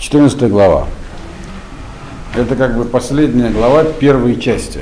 [0.00, 0.86] 14 глава.
[2.34, 4.80] Это как бы последняя глава первой части.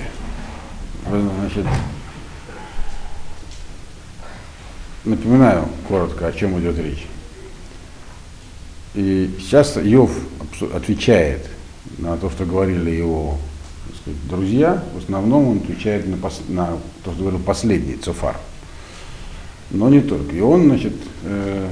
[1.09, 1.65] Значит,
[5.05, 7.07] напоминаю коротко, о чем идет речь.
[8.95, 10.11] И сейчас Йов
[10.75, 11.49] отвечает
[11.99, 13.39] на то, что говорили его
[14.03, 14.83] сказать, друзья.
[14.95, 18.37] В основном он отвечает на, пос, на то, что говорил последний Цофар.
[19.71, 20.35] Но не только.
[20.35, 20.95] И он, значит,
[21.25, 21.69] э,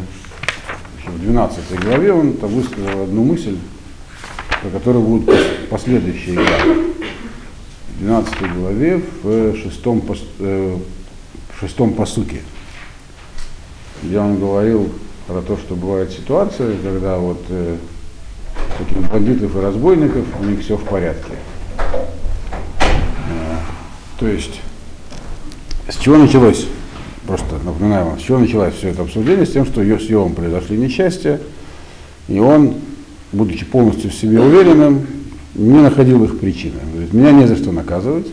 [1.07, 3.57] в 12 главе он там высказал одну мысль,
[4.62, 6.92] про которую будут последующие главы.
[7.88, 10.02] В 12 главе в шестом,
[10.38, 10.77] э,
[11.55, 12.41] в шестом посуке,
[14.02, 14.93] где он говорил
[15.27, 17.77] про то, что бывает ситуация, когда вот э,
[18.79, 21.32] таких бандитов и разбойников у них все в порядке.
[21.91, 23.57] Э,
[24.18, 24.60] то есть,
[25.88, 26.66] с чего началось
[27.27, 30.77] просто напоминаю вам, с чего началось все это обсуждение, с тем, что с Йовом произошли
[30.77, 31.41] несчастья,
[32.28, 32.74] и он,
[33.32, 35.06] будучи полностью в себе уверенным,
[35.55, 36.80] не находил их причины.
[36.93, 38.26] Говорит, меня не за что наказывать.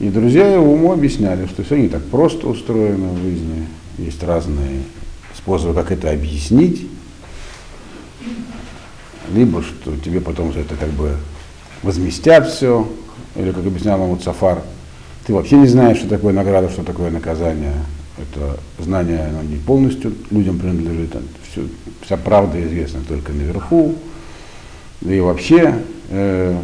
[0.00, 3.66] И друзья его ему объясняли, что все не так просто устроено в жизни,
[3.98, 4.82] есть разные
[5.34, 6.88] способы, как это объяснить,
[9.32, 11.16] либо что тебе потом за это как бы
[11.82, 12.88] возместят все,
[13.36, 14.62] или, как объяснял ему Цафар,
[15.26, 17.74] ты вообще не знаешь, что такое награда, что такое наказание.
[18.18, 21.16] Это знание оно не полностью людям принадлежит.
[21.50, 21.62] Все,
[22.02, 23.94] вся правда известна только наверху.
[25.02, 25.74] И вообще,
[26.10, 26.56] э,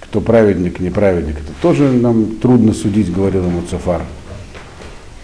[0.00, 4.02] кто праведник, неправедник, это тоже нам трудно судить, говорил ему Цафар.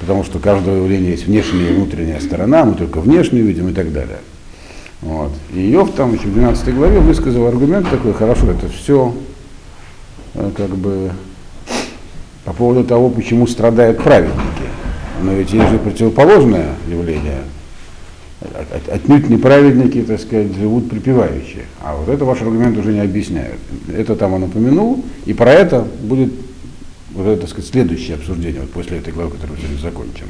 [0.00, 3.92] Потому что каждого явления есть внешняя и внутренняя сторона, мы только внешнюю видим и так
[3.92, 4.18] далее.
[5.00, 5.32] Вот.
[5.52, 9.14] И Иов там еще в 12 главе высказал аргумент такой, хорошо, это все
[10.34, 11.12] э, как бы
[12.44, 14.66] по поводу того, почему страдают праведники.
[15.22, 17.42] Но ведь есть же противоположное явление.
[18.90, 21.64] Отнюдь неправедники, так сказать, живут припевающие.
[21.80, 23.60] А вот это ваш аргумент уже не объясняют.
[23.94, 26.32] Это там он упомянул, и про это будет
[27.14, 30.26] вот это, так сказать, следующее обсуждение, вот после этой главы, которую мы сегодня закончим.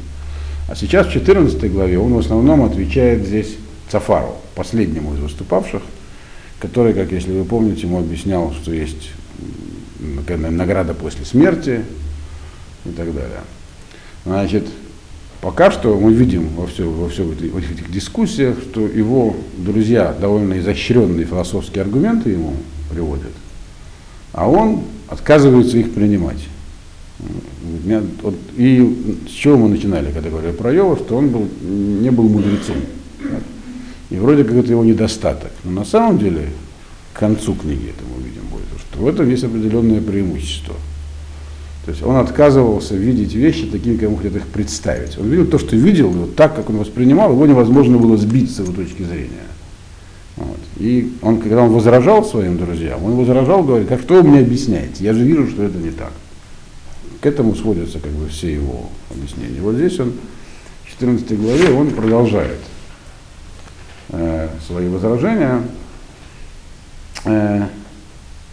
[0.69, 3.55] А сейчас в 14 главе он в основном отвечает здесь
[3.89, 5.81] Цафару, последнему из выступавших,
[6.59, 9.11] который, как если вы помните, ему объяснял, что есть
[9.99, 11.81] награда после смерти,
[12.85, 13.41] и так далее.
[14.25, 14.67] Значит,
[15.41, 20.59] пока что мы видим во, все, во, все, всех этих дискуссиях, что его друзья довольно
[20.59, 22.55] изощренные философские аргументы ему
[22.89, 23.31] приводят,
[24.31, 26.47] а он отказывается их принимать.
[28.57, 32.75] И с чего мы начинали, когда говорили про Йова, что он был, не был мудрецом.
[34.09, 35.51] И вроде как это его недостаток.
[35.63, 36.49] Но на самом деле,
[37.13, 40.75] к концу книги это мы видим будет, что в этом есть определенное преимущество–
[41.85, 45.17] то есть он отказывался видеть вещи такими, как он хотел их представить.
[45.17, 48.55] Он видел то, что видел, и вот так, как он воспринимал, его невозможно было сбить
[48.55, 49.43] с его точки зрения.
[50.37, 50.59] Вот.
[50.77, 55.03] И он, когда он возражал своим друзьям, он возражал, говорит, как что вы мне объясняете?
[55.03, 56.13] Я же вижу, что это не так.
[57.19, 59.59] К этому сводятся как бы все его объяснения.
[59.61, 60.13] Вот здесь он,
[60.85, 62.59] в 14 главе, он продолжает
[64.09, 65.63] э, свои возражения.
[67.25, 67.67] Э,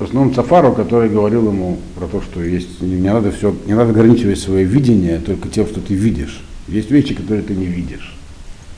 [0.01, 3.91] в основном Цафару, который говорил ему про то, что есть, не, надо все, не надо
[3.91, 6.43] ограничивать свое видение только тем, что ты видишь.
[6.69, 8.17] Есть вещи, которые ты не видишь.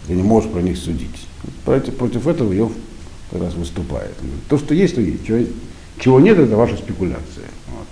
[0.09, 1.28] Ты не можешь про них судить.
[1.65, 2.72] Против, против этого Йов
[3.31, 4.11] как раз выступает.
[4.49, 5.25] То, что есть, то есть.
[5.25, 5.38] Чего,
[6.00, 7.47] чего нет, это ваша спекуляция.
[7.69, 7.87] Вот.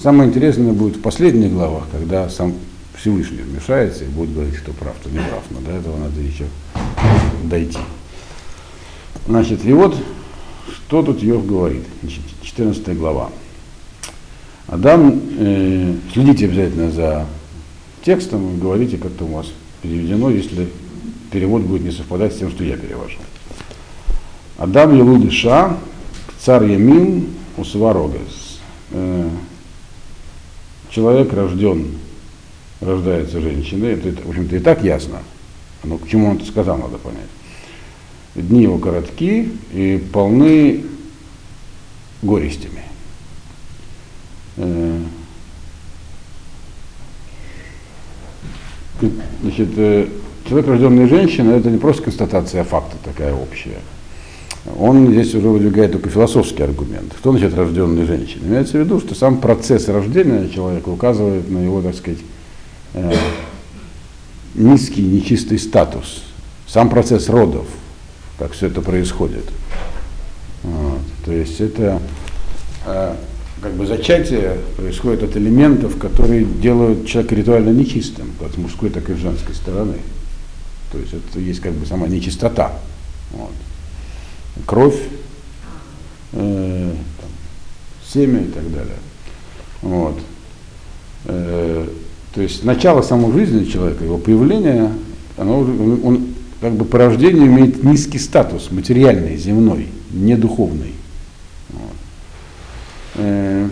[0.00, 2.54] Самое интересное будет в последних главах, когда сам
[2.96, 5.44] Всевышний вмешается и будет говорить, что прав, что не прав.
[5.50, 6.46] Но до этого надо еще
[7.44, 7.78] дойти.
[9.28, 9.94] Значит, и вот
[10.70, 11.84] что тут Йов говорит?
[12.02, 13.30] Значит, 14 глава.
[14.66, 17.26] Адам, э, следите обязательно за
[18.04, 19.46] текстом говорите, как это у вас
[19.82, 20.68] переведено, если
[21.30, 23.18] перевод будет не совпадать с тем, что я перевожу.
[24.58, 25.76] Адам Елудиша,
[26.40, 28.60] царь Ямин, Усварогас.
[28.90, 29.28] Э,
[30.90, 31.98] человек рожден,
[32.80, 35.18] рождается женщиной, это, в общем-то, и так ясно.
[35.84, 37.28] Но к чему он это сказал, надо понять.
[38.40, 40.84] Дни его коротки и полны
[42.22, 42.82] горестями.
[44.56, 45.00] Э,
[49.42, 50.08] значит, э,
[50.48, 53.78] человек, рожденный женщиной, это не просто констатация факта такая общая.
[54.78, 57.14] Он здесь уже выдвигает только философский аргумент.
[57.18, 58.48] Кто значит рожденный женщиной?
[58.48, 62.20] Имеется в виду, что сам процесс рождения человека указывает на его, так сказать,
[62.94, 63.14] э,
[64.54, 66.22] низкий, нечистый статус.
[66.66, 67.66] Сам процесс родов,
[68.38, 69.44] как все это происходит.
[70.62, 71.00] Вот.
[71.24, 72.00] То есть это
[72.86, 73.14] э,
[73.60, 79.08] как бы зачатие происходит от элементов, которые делают человека ритуально нечистым, как с мужской, так
[79.10, 79.96] и с женской стороны.
[80.92, 82.72] То есть это есть как бы сама нечистота.
[83.32, 83.52] Вот.
[84.64, 84.98] кровь,
[86.32, 87.30] э, там,
[88.06, 88.96] семя и так далее.
[89.82, 90.18] Вот.
[91.26, 91.86] Э,
[92.34, 94.92] то есть начало самой жизни человека, его появление,
[95.36, 96.28] оно, он, он
[96.60, 100.92] как бы по рождению имеет низкий статус, материальный, земной, не духовный.
[101.70, 101.96] Вот.
[103.16, 103.68] Э,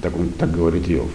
[0.00, 1.10] так, он, так говорит Иов.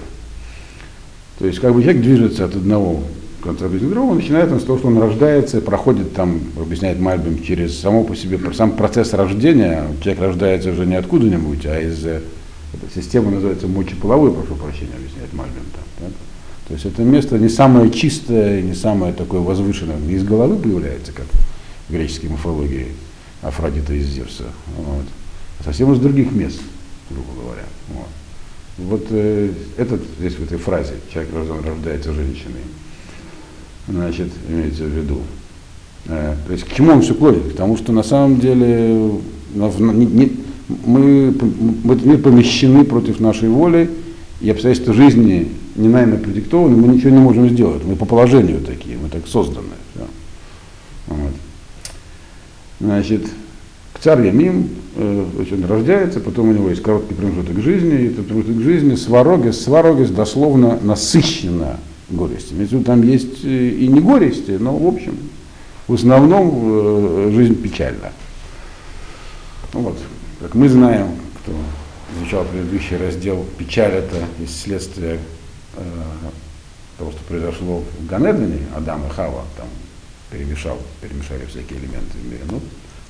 [1.40, 3.04] То есть как бы человек движется от одного
[3.42, 7.80] конца к другому, начинает он с того, что он рождается, проходит там, объясняет Мальбим, через
[7.80, 13.31] само по себе, сам процесс рождения, человек рождается уже не откуда-нибудь, а из эта система
[13.31, 15.64] называется мочеполовой, прошу прощения, объясняет Мальбим.
[15.74, 16.12] Там, так?
[16.68, 21.14] То есть это место не самое чистое, не самое такое возвышенное, не из головы появляется,
[21.14, 21.25] как
[21.88, 22.88] в греческой мифологии
[23.42, 24.46] Афродита из Зевса,
[24.78, 25.06] вот,
[25.60, 26.60] а совсем из других мест,
[27.10, 27.64] грубо говоря.
[27.94, 28.08] Вот.
[28.78, 31.31] Вот э, этот здесь в этой фразе человек
[31.66, 32.62] рождается женщиной,
[33.88, 35.22] значит, имеется в виду.
[36.08, 37.54] Э, то есть к чему он все клонит?
[37.54, 39.19] К тому, что на самом деле
[39.54, 40.38] не, не,
[40.86, 41.34] мы,
[41.84, 43.90] мы, мы помещены против нашей воли,
[44.42, 47.83] и обстоятельства жизни не нами продиктованы, мы ничего не можем сделать.
[47.85, 49.68] Мы по положению такие, мы так созданы.
[51.07, 51.31] Вот.
[52.79, 53.27] Значит,
[54.00, 58.62] Царь Ямим, э, он рождается, потом у него есть короткий промежуток жизни, и этот промежуток
[58.62, 62.65] жизни сварогис, сварогис дословно насыщена горестями.
[62.83, 65.18] Там есть э, и не горести, но в общем,
[65.88, 68.12] в основном э, жизнь печальна.
[69.73, 69.97] Ну вот,
[70.41, 71.07] как мы знаем,
[71.41, 71.53] кто
[72.18, 75.19] изучал предыдущий раздел, печаль это из следствия
[76.97, 79.68] того, что произошло в Ганедане, Адам и Хава, там
[80.31, 82.41] перемешал, перемешали всякие элементы в мире.
[82.50, 82.62] Ну,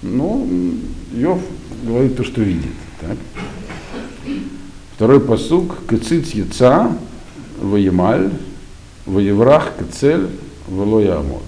[0.02, 0.80] ну,
[1.14, 1.40] Йов
[1.84, 2.72] говорит то, что видит.
[3.02, 3.18] Так?
[4.96, 5.88] Второй посук.
[5.90, 6.92] Кецит яца
[7.60, 8.32] воемаль
[9.06, 10.28] воеврах кецель
[10.68, 11.44] велоя амод.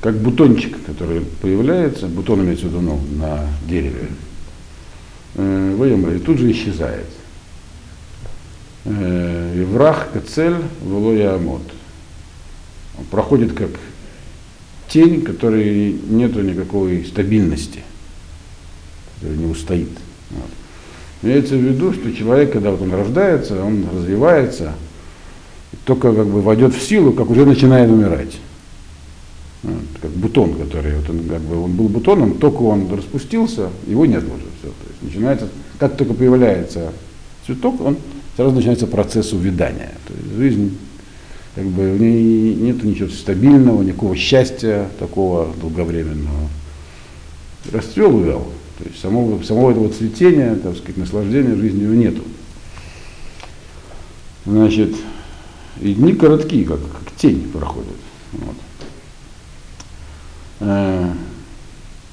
[0.00, 4.08] Как бутончик, который появляется, бутон имеется в виду ну, на дереве,
[5.34, 7.06] э, воемаль, и тут же исчезает.
[8.84, 11.62] Э, Еврах кецель велоя амод.
[12.98, 13.70] Он проходит как
[14.88, 17.80] тень, которой нету никакой стабильности,
[19.14, 19.90] которая не устоит.
[20.30, 20.50] Вот.
[21.22, 24.72] Имеется в виду, что человек, когда вот он рождается, он развивается,
[25.84, 28.38] только как бы войдет в силу, как уже начинает умирать.
[29.62, 34.06] Вот, как бутон, который вот он, как бы, он был бутоном, только он распустился, его
[34.06, 34.44] нет уже.
[34.58, 34.68] Все.
[34.68, 35.48] То есть начинается,
[35.78, 36.94] как только появляется
[37.44, 37.98] цветок, он
[38.36, 39.92] сразу начинается процесс увядания.
[40.06, 40.78] То есть жизнь
[41.54, 46.48] как бы в ней нет ничего стабильного, никакого счастья такого долговременного.
[47.72, 48.46] Расцвел, увял.
[48.78, 52.22] То есть самого, самого этого цветения, так сказать, наслаждения жизнью нету.
[54.46, 54.94] Значит,
[55.80, 57.88] и дни короткие, как, как тень проходят.
[58.32, 58.56] Вот.
[60.60, 61.12] Э,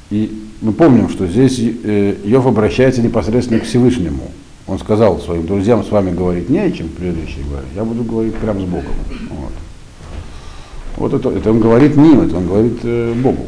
[0.09, 4.31] и мы помним, что здесь э, Йов обращается непосредственно к Всевышнему.
[4.67, 8.35] Он сказал своим друзьям, с вами говорить не о чем, предыдущий говорит, я буду говорить
[8.35, 8.91] прямо с Богом.
[9.29, 9.51] Вот,
[10.97, 13.45] вот это, это он говорит не им, это он говорит э, Богу.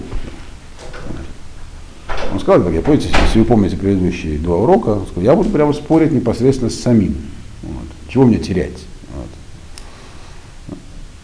[2.32, 5.50] Он сказал, как я помните, если вы помните предыдущие два урока, он сказал, я буду
[5.50, 7.16] прямо спорить непосредственно с самим.
[7.64, 7.88] Вот.
[8.08, 8.80] Чего мне терять?
[9.14, 10.78] Вот.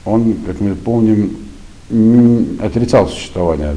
[0.04, 1.38] Он, как мы помним,
[2.60, 3.76] отрицал существование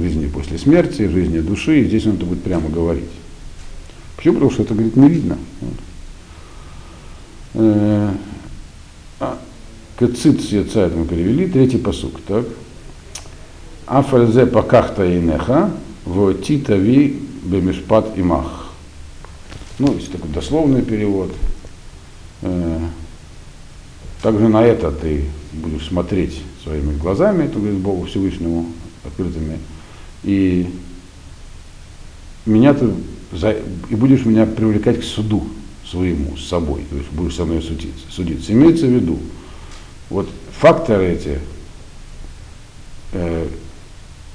[0.00, 3.10] жизни после смерти, жизни души, и здесь он это будет прямо говорить.
[4.20, 4.34] Почему?
[4.34, 5.38] Потому что это, говорит, не видно.
[7.54, 8.10] Э,
[9.18, 9.38] а,
[9.96, 12.44] Кацит яца это мы перевели, третий посук, так.
[13.86, 15.70] Афальзе пакахта инеха,
[16.04, 18.66] воти тави бемешпат имах.
[19.78, 21.32] Ну, есть такой дословный перевод.
[22.42, 22.78] Э,
[24.20, 25.24] также на это ты
[25.54, 28.66] будешь смотреть своими глазами, это говорит Богу Всевышнему
[29.02, 29.58] открытыми.
[30.24, 30.68] И
[32.44, 32.90] меня ты
[33.32, 33.52] за,
[33.88, 35.46] и будешь меня привлекать к суду
[35.88, 38.06] своему, с собой, то есть будешь со мной судиться.
[38.10, 38.52] судиться.
[38.52, 39.18] Имеется в виду,
[40.08, 41.38] вот факторы эти,
[43.12, 43.48] э,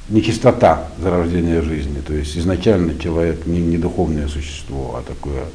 [0.09, 5.45] нечистота зарождения жизни, то есть изначально человек не, не духовное существо, а такое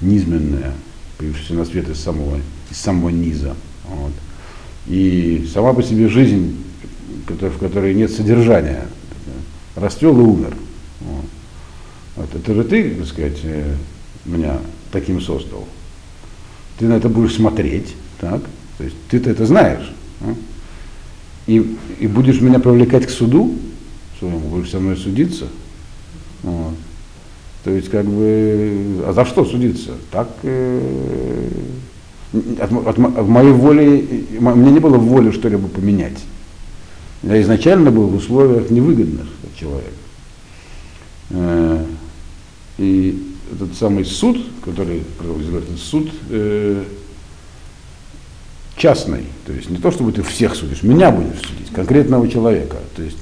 [0.00, 0.72] низменное,
[1.18, 2.38] появившееся на свет из самого,
[2.70, 3.56] из самого низа.
[3.88, 4.12] Вот.
[4.86, 6.62] И сама по себе жизнь,
[7.26, 8.86] в которой нет содержания,
[9.74, 10.56] расцвел и умер.
[12.26, 12.40] Вот.
[12.40, 13.74] Это же ты, так сказать, э,
[14.24, 14.58] меня
[14.90, 15.66] таким создал.
[16.78, 18.42] Ты на это будешь смотреть, так?
[18.78, 19.92] То есть ты-то это знаешь.
[20.20, 20.34] А?
[21.46, 23.54] И, и будешь меня привлекать к суду
[24.18, 25.46] своему, будешь со мной судиться.
[26.42, 26.74] Вот.
[27.64, 29.92] То есть, как бы, а за что судиться?
[30.10, 31.50] Так, э,
[32.60, 36.18] от, от, от моей воли, мне не было воли что-либо поменять.
[37.22, 39.26] Я изначально был в условиях невыгодных
[39.58, 39.94] человека.
[42.78, 45.02] И этот самый суд, который,
[45.78, 46.84] суд э,
[48.76, 52.76] частный, то есть не то, чтобы ты всех судишь, меня будешь судить, конкретного человека.
[52.94, 53.18] То есть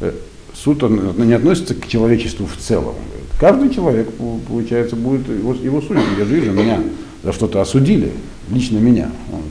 [0.00, 0.12] э,
[0.54, 2.94] суд он, он не относится к человечеству в целом.
[3.38, 4.08] Каждый человек,
[4.48, 6.04] получается, будет его, его судить.
[6.18, 6.80] Я же меня
[7.22, 8.12] за что-то осудили,
[8.50, 9.10] лично меня.
[9.32, 9.42] Он,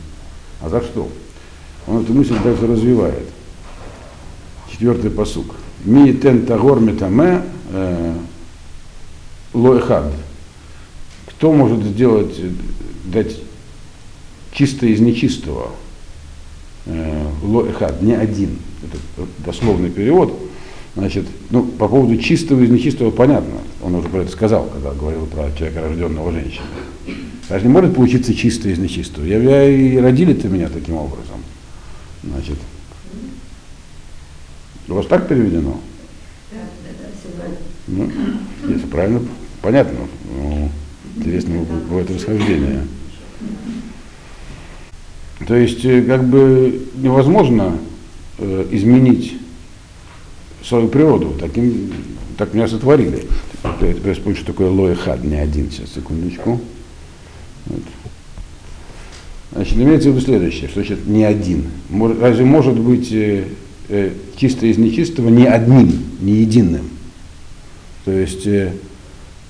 [0.61, 1.09] а за что?
[1.85, 3.23] Он эту мысль дальше развивает.
[4.71, 5.55] Четвертый посук.
[5.85, 8.13] Ми тен тагор метаме э,
[9.53, 10.13] лоэхад.
[11.27, 12.35] Кто может сделать,
[13.05, 13.37] дать
[14.51, 15.71] чисто из нечистого?
[16.85, 18.57] Э, лоэхад, не один.
[18.83, 20.37] Это дословный перевод.
[20.95, 23.59] Значит, ну, по поводу чистого из нечистого понятно.
[23.83, 26.65] Он уже про это сказал, когда говорил про человека, рожденного женщиной.
[27.49, 29.23] Даже не может получиться чисто из нечистого.
[29.23, 31.43] Я, я и родили-то меня таким образом.
[32.23, 32.57] Значит,
[34.87, 35.79] у вас так переведено?
[36.51, 37.43] Да, да, да,
[37.87, 38.11] ну,
[38.67, 39.21] если правильно,
[39.61, 39.99] понятно.
[40.35, 40.69] Ну,
[41.15, 42.81] интересно бывает расхождение.
[45.47, 47.77] То есть, э, как бы невозможно
[48.37, 49.37] э, изменить
[50.63, 51.35] свою природу.
[51.39, 51.93] Таким,
[52.37, 53.25] так меня сотворили.
[53.81, 55.71] Я теперь вспомню, что такое лоехад, не один.
[55.71, 56.59] Сейчас, секундочку.
[57.67, 57.81] Вот.
[59.51, 61.65] Значит, имеется в виду следующее, что значит не один.
[62.19, 63.45] Разве может быть э,
[63.89, 66.89] э, чисто из нечистого не одним, не единым?
[68.07, 68.71] То есть, э,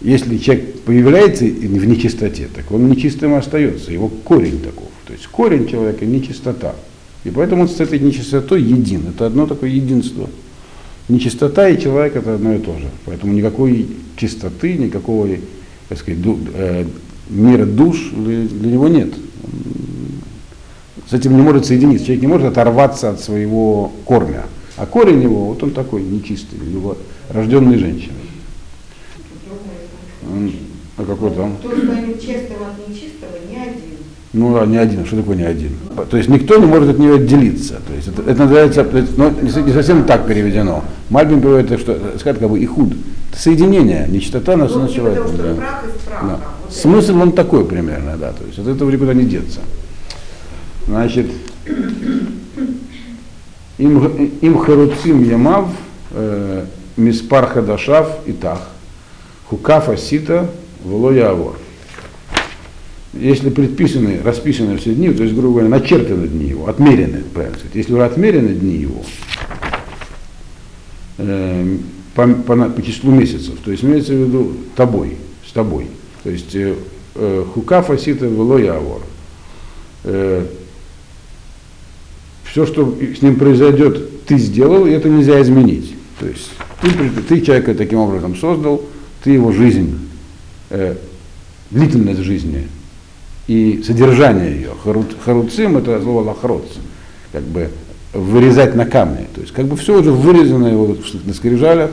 [0.01, 4.87] если человек появляется в нечистоте, так он нечистым остается, его корень таков.
[5.05, 6.73] То есть корень человека нечистота.
[7.23, 9.09] И поэтому он с этой нечистотой един.
[9.09, 10.27] Это одно такое единство.
[11.07, 12.89] Нечистота и человек это одно и то же.
[13.05, 15.27] Поэтому никакой чистоты, никакого
[15.87, 16.83] так сказать, ду, э,
[17.29, 19.13] мира душ для, для него нет.
[21.07, 22.07] С этим не может соединиться.
[22.07, 24.45] Человек не может оторваться от своего корня.
[24.77, 26.97] А корень его, вот он такой нечистый, его
[27.29, 28.26] рожденный женщиной.
[30.97, 31.57] А какой там?
[31.61, 33.97] То, что они чистого от нечистого, не один.
[34.33, 35.05] Ну, а не один.
[35.05, 35.71] Что такое не один?
[36.09, 37.79] То есть никто не может от нее отделиться.
[37.87, 40.83] То есть это, это называется, но не, не совсем так переведено.
[41.09, 42.93] Мальбин говорит, что сказать как бы ихуд.
[43.31, 45.31] Это соединение, нечистота на ну, человеком.
[45.37, 45.53] Да.
[46.21, 46.39] Да.
[46.65, 48.31] Вот Смысл он такой примерно, да.
[48.31, 49.59] То есть от этого никуда не деться.
[50.87, 51.27] Значит,
[53.77, 54.05] им,
[54.41, 55.67] им харуцим ямав,
[56.11, 56.65] э,
[56.95, 58.69] миспар хадашав и тах,
[59.49, 60.49] хукаф асита,
[60.83, 61.57] вло явор
[63.19, 67.75] если предписаны, расписаны все дни, то есть, грубо говоря, начертаны дни его, отмерены, правильно сказать.
[67.75, 69.03] Если уже отмерены дни его
[71.17, 71.77] э,
[72.13, 75.87] по, по, по числу месяцев, то есть имеется в виду тобой, с тобой.
[76.23, 76.75] То есть э,
[77.15, 79.01] э, хука фасита вело явор.
[80.03, 80.45] Э,
[82.43, 85.95] все, что с ним произойдет, ты сделал, и это нельзя изменить.
[86.19, 86.49] То есть
[86.81, 86.91] ты,
[87.27, 88.83] ты человека таким образом создал,
[89.27, 89.93] ты его жизнь,
[90.69, 90.95] э,
[91.69, 92.69] длительность жизни
[93.47, 94.69] и содержание ее.
[95.25, 96.63] Харуцим это слово лахроц,
[97.33, 97.69] как бы
[98.13, 99.27] вырезать на камне.
[99.35, 101.91] То есть как бы все уже вырезано его на скрижалях,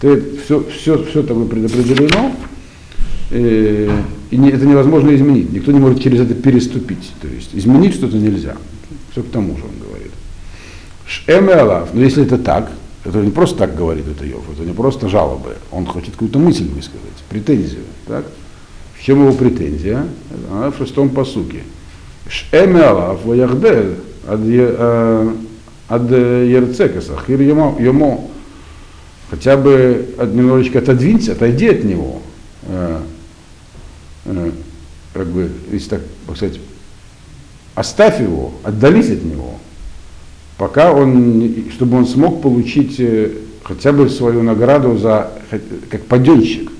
[0.00, 2.32] ты, все, все, все тобой предопределено,
[3.30, 3.88] и,
[4.32, 5.52] и не, это невозможно изменить.
[5.52, 7.12] Никто не может через это переступить.
[7.22, 8.56] То есть изменить что-то нельзя.
[9.12, 10.10] Все к тому же он говорит.
[11.06, 12.72] Шэмэлав, но если это так,
[13.08, 15.56] это не просто так говорит это Йов, это не просто жалобы.
[15.70, 17.00] Он хочет какую-то мысль высказать,
[17.30, 17.84] претензию.
[18.06, 18.26] Так?
[18.98, 20.06] В чем его претензия?
[20.50, 21.62] Она в шестом посуке.
[22.28, 23.94] Шэмелав ваяхде
[24.26, 24.40] ад
[26.10, 28.30] э, ерцекаса, хир йому.
[29.30, 32.20] Хотя бы немножечко отодвинься, отойди от него.
[32.64, 33.00] Э,
[34.26, 34.50] э,
[35.14, 36.00] как бы, если так
[36.36, 36.60] сказать,
[37.74, 39.58] оставь его, отдались от него,
[40.58, 43.00] пока он, чтобы он смог получить
[43.62, 45.30] хотя бы свою награду за,
[45.88, 46.72] как паденщик.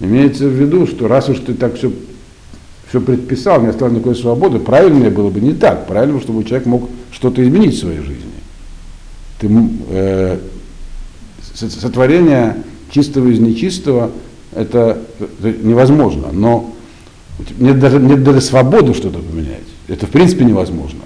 [0.00, 1.92] Имеется в виду, что раз уж ты так все,
[2.88, 5.86] все предписал, не оставил никакой свободы, правильное было бы не так.
[5.86, 8.30] Правильно, чтобы человек мог что-то изменить в своей жизни.
[9.38, 9.48] Ты,
[9.90, 10.38] э,
[11.54, 12.56] сотворение
[12.90, 14.10] чистого из нечистого
[14.52, 14.98] это,
[15.40, 16.74] это невозможно, но
[17.58, 19.62] нет даже, нет даже свободы что-то поменять.
[19.88, 21.00] Это в принципе невозможно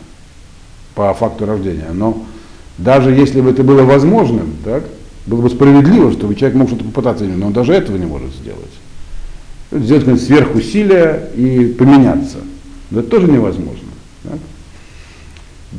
[0.96, 1.90] по факту рождения.
[1.92, 2.24] Но
[2.78, 4.82] даже если бы это было возможным, так,
[5.26, 8.72] было бы справедливо, чтобы человек мог что-то попытаться, но он даже этого не может сделать
[9.70, 12.38] сделать сверхусилия и поменяться.
[12.90, 13.88] Но это тоже невозможно.
[14.24, 14.30] Да?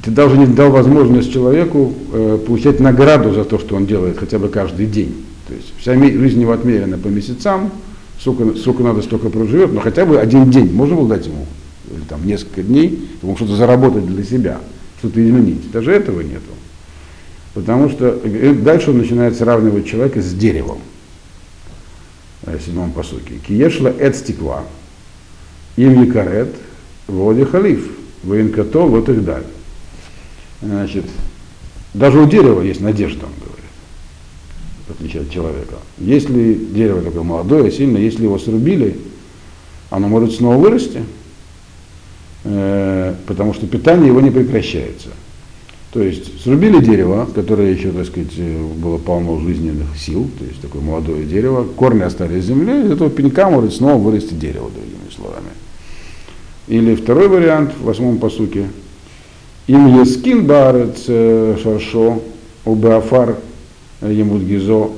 [0.03, 4.39] Ты даже не дал возможность человеку э, получать награду за то, что он делает хотя
[4.39, 5.25] бы каждый день.
[5.47, 7.71] То есть вся жизнь его отмерена по месяцам,
[8.19, 11.45] сколько, сколько надо, столько проживет, но хотя бы один день можно было дать ему,
[11.89, 14.57] или там несколько дней, чтобы что-то заработать для себя,
[14.99, 15.71] что-то изменить.
[15.71, 16.51] Даже этого нету.
[17.53, 20.79] Потому что и дальше он начинает сравнивать человека с деревом.
[22.43, 23.39] В седьмом посуке.
[23.45, 24.63] Киешла эт стекла,
[25.75, 26.53] им якарет,
[27.07, 27.89] води халиф,
[28.23, 29.43] военкото, вот их даль.
[30.61, 31.05] Значит,
[31.93, 33.65] даже у дерева есть надежда, он говорит,
[34.87, 35.75] в отличие от человека.
[35.97, 38.97] Если дерево такое молодое, сильное, если его срубили,
[39.89, 41.01] оно может снова вырасти, э,
[43.25, 45.09] потому что питание его не прекращается.
[45.91, 48.37] То есть срубили дерево, которое еще, так сказать,
[48.75, 53.09] было полно жизненных сил, то есть такое молодое дерево, корни остались в земле, из этого
[53.09, 55.49] пенька может снова вырасти дерево, другими словами.
[56.67, 58.67] Или второй вариант в восьмом посуке.
[59.67, 62.21] Им ескин барец э, шаршо,
[62.65, 63.37] убеафар
[64.01, 64.89] емут гизо,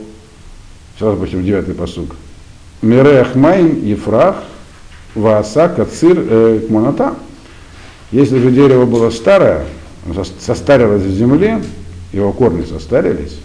[0.98, 2.16] сразу почему девятый посук.
[2.82, 4.44] Мирех майм ефрах,
[5.16, 7.14] вааса кацир э, кмоната.
[8.12, 9.66] Если же дерево было старое,
[10.40, 11.62] состарилось в земле,
[12.12, 13.38] его корни состарились,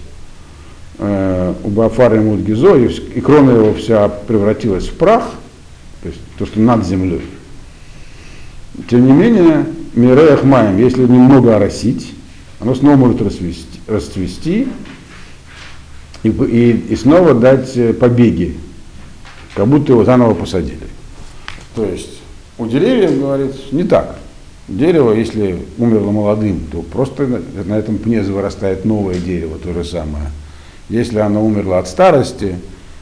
[0.99, 5.33] э, у Бафара ему гизо, и, крона его вся превратилась в прах,
[6.03, 7.23] то есть то, что над землей.
[8.89, 12.15] Тем не менее, Миреях Маем, если немного оросить,
[12.59, 14.69] оно снова может расцвести, расцвести
[16.23, 18.57] и, и, и снова дать э, побеги,
[19.55, 20.79] как будто его заново посадили.
[21.77, 22.21] То есть
[22.57, 24.17] у деревьев, говорит, не так.
[24.67, 30.31] Дерево, если умерло молодым, то просто на этом пне вырастает новое дерево, то же самое.
[30.89, 32.57] Если оно умерло от старости,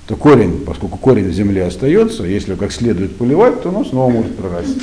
[0.07, 4.37] то корень, поскольку корень в земле остается, если как следует поливать, то оно снова может
[4.37, 4.81] прорасти.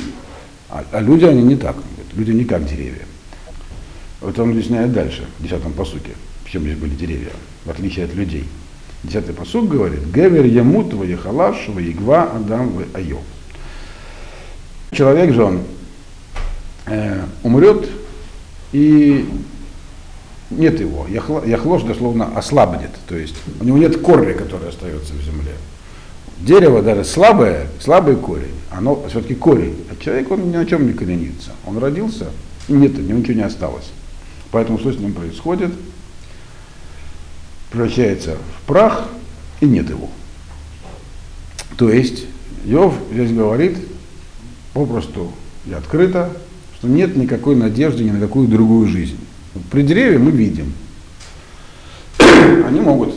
[0.70, 1.76] А, а люди, они не так.
[2.14, 3.04] Люди не как деревья.
[4.22, 6.12] Вот он объясняет дальше, в десятом посуке,
[6.44, 7.30] почему здесь были деревья,
[7.64, 8.44] в отличие от людей.
[9.02, 13.20] Десятый посук говорит, Гевер ямут ваехалаш ваегва адам айов.
[14.92, 15.60] Человек же он
[16.86, 17.88] э, умрет,
[18.72, 19.28] и
[20.50, 21.06] нет его.
[21.08, 25.52] Яхлош дословно ослабнет, то есть у него нет корня, который остается в земле.
[26.38, 29.84] Дерево даже слабое, слабый корень, оно все-таки корень.
[29.90, 31.52] А человек, он ни на чем не коренится.
[31.66, 32.28] Он родился,
[32.68, 33.90] и нет, у него ничего не осталось.
[34.50, 35.70] Поэтому что с ним происходит?
[37.70, 39.08] Превращается в прах,
[39.60, 40.08] и нет его.
[41.76, 42.24] То есть,
[42.64, 43.78] Йов здесь говорит
[44.72, 45.30] попросту
[45.66, 46.30] и открыто,
[46.80, 49.18] что нет никакой надежды ни на какую другую жизнь.
[49.70, 50.72] При дереве мы видим,
[52.18, 53.14] они могут,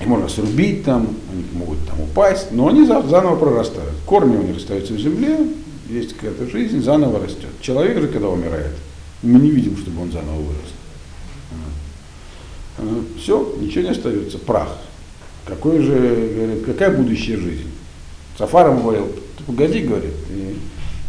[0.00, 3.94] их можно срубить там, они могут там упасть, но они заново прорастают.
[4.06, 5.48] Корни у них остаются в земле,
[5.90, 7.50] есть какая-то жизнь, заново растет.
[7.60, 8.74] Человек же, когда умирает,
[9.22, 10.72] мы не видим, чтобы он заново вырос.
[13.18, 14.78] Все, ничего не остается, прах.
[15.44, 17.68] Какой же, говорит, какая будущая жизнь?
[18.38, 20.56] Сафаром говорил, ты погоди, говорит, и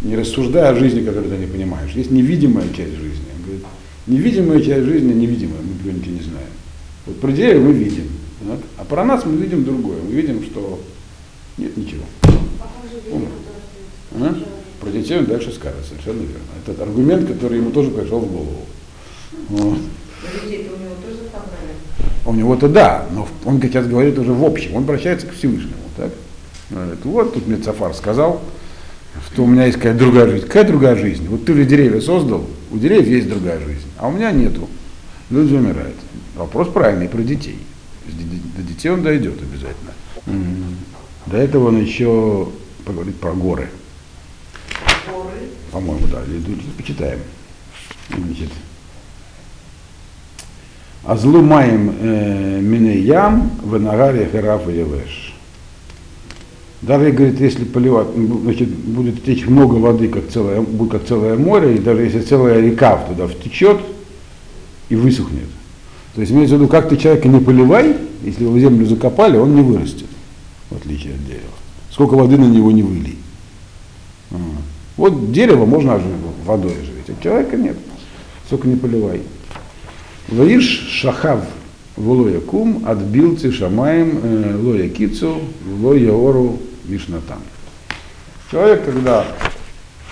[0.04, 1.92] не рассуждая о жизни, которую ты не понимаешь.
[1.92, 3.26] Есть невидимая часть жизни.
[3.36, 3.66] Он говорит,
[4.06, 6.48] невидимая часть жизни невидимая, мы ничего не знаем.
[7.06, 8.10] Вот про деревья мы видим,
[8.42, 10.02] вот, а про нас мы видим другое.
[10.02, 10.80] Мы видим, что
[11.58, 12.04] нет ничего.
[14.16, 14.36] А?
[14.80, 16.44] Про детей он дальше скажет, совершенно верно.
[16.66, 18.66] Этот аргумент, который ему тоже пришел в голову.
[19.50, 19.78] Вот.
[22.26, 25.74] У него-то да, но он сейчас говорит уже в общем, он обращается к Всевышнему.
[25.98, 26.12] Так?
[26.70, 28.42] Говорит, вот тут мне Цафар сказал,
[29.32, 30.46] что у меня есть какая-то другая жизнь.
[30.46, 31.28] Какая другая жизнь?
[31.28, 34.70] Вот ты же деревья создал, у деревьев есть другая жизнь, а у меня нету.
[35.30, 35.96] Люди умирают.
[36.36, 37.60] Вопрос правильный про детей.
[38.06, 39.94] До детей он дойдет обязательно.
[41.26, 42.50] До этого он еще
[42.86, 43.70] поговорит про горы.
[45.08, 45.32] Горы?
[45.72, 46.22] По-моему, да.
[46.78, 47.20] Почитаем.
[48.10, 48.50] Значит,
[51.04, 55.33] Азлу маем э, минеям в нагаре хераф и евеш.
[56.86, 58.08] Даже, говорит, если поливать,
[58.44, 62.60] значит, будет течь много воды, как целое, будет как целое море, и даже если целая
[62.60, 63.78] река туда втечет
[64.90, 65.48] и высохнет.
[66.14, 69.38] То есть имеется в виду, как ты человека не поливай, если его в землю закопали,
[69.38, 70.08] он не вырастет,
[70.70, 71.54] в отличие от дерева.
[71.90, 73.16] Сколько воды на него не выли.
[74.98, 76.02] Вот дерево можно
[76.46, 77.78] водой оживить, а человека нет.
[78.46, 79.22] Сколько не поливай.
[80.28, 81.46] Ваиш шахав
[81.96, 85.40] волоя кум отбилцы шамаем э, лоя кицу
[85.82, 87.40] лоя ору Мишнатан.
[88.52, 89.26] Человек, когда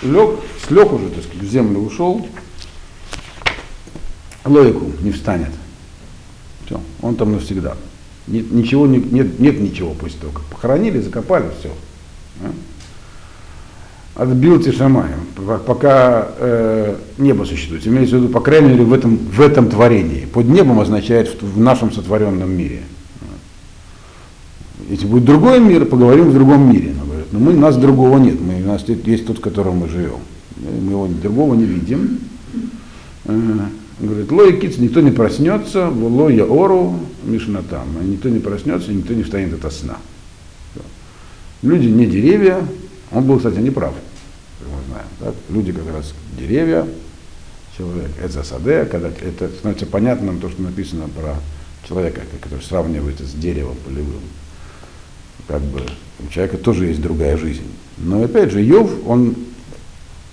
[0.02, 2.26] лег, слег уже, так сказать, в землю ушел,
[4.44, 5.50] логику не встанет.
[6.66, 7.76] Все, он там навсегда.
[8.26, 11.70] Нет, ничего, нет, нет ничего после того, как похоронили, закопали, все.
[14.14, 15.26] Отбил Тишамаем,
[15.66, 17.86] пока э, небо существует.
[17.86, 20.26] Имеется в виду, по крайней мере, в этом, в этом творении.
[20.26, 22.82] Под небом означает в, в нашем сотворенном мире.
[24.92, 26.92] Если будет другой мир, поговорим в другом мире.
[26.94, 29.88] Но, говорят, но мы, нас другого нет, мы, у нас есть тот, в котором мы
[29.88, 30.18] живем.
[30.58, 32.18] Мы его другого не видим.
[33.24, 33.58] Э,
[33.98, 39.22] говорит, лой киц, никто не проснется, лоя ору, мишна там, никто не проснется, никто не
[39.22, 39.96] встанет от сна.
[41.62, 42.58] Люди не деревья,
[43.12, 43.94] он был, кстати, неправ,
[44.58, 45.06] как мы знаем.
[45.20, 45.34] Так?
[45.48, 46.86] Люди как раз деревья,
[47.78, 51.36] человек, это саде, когда это становится понятным то, что написано про
[51.88, 54.20] человека, который сравнивается с деревом полевым.
[55.52, 55.82] Как бы
[56.26, 57.66] у человека тоже есть другая жизнь.
[57.98, 59.34] Но опять же, Йов, он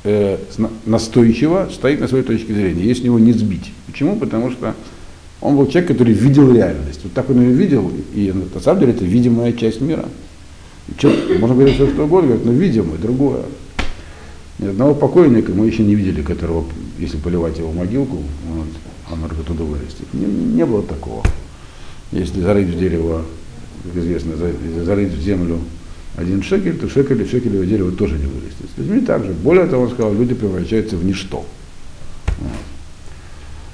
[0.06, 0.38] э,
[0.86, 3.74] настойчиво стоит на своей точке зрения, если его не сбить.
[3.86, 4.16] Почему?
[4.16, 4.76] Потому что
[5.42, 7.02] он был человек, который видел реальность.
[7.04, 10.06] Вот так он ее видел, и на самом деле это видимая часть мира.
[10.98, 13.44] Че, можно говорить все что угодно, говорит, но видимое, другое.
[14.58, 16.64] Ни одного покойника мы еще не видели, которого,
[16.98, 18.20] если поливать его могилку,
[19.12, 20.08] он может оттуда вырастет.
[20.14, 21.26] Не, не было такого.
[22.14, 23.26] Если зарыть в дерево,
[23.84, 24.34] как известно,
[24.84, 25.60] зарыть в землю
[26.16, 28.66] один шекель, то шекель, шекелевое дерево тоже не вырастет.
[28.76, 29.32] С людьми также.
[29.32, 31.46] Более того, он сказал, люди превращаются в ничто.
[32.40, 32.52] Вот.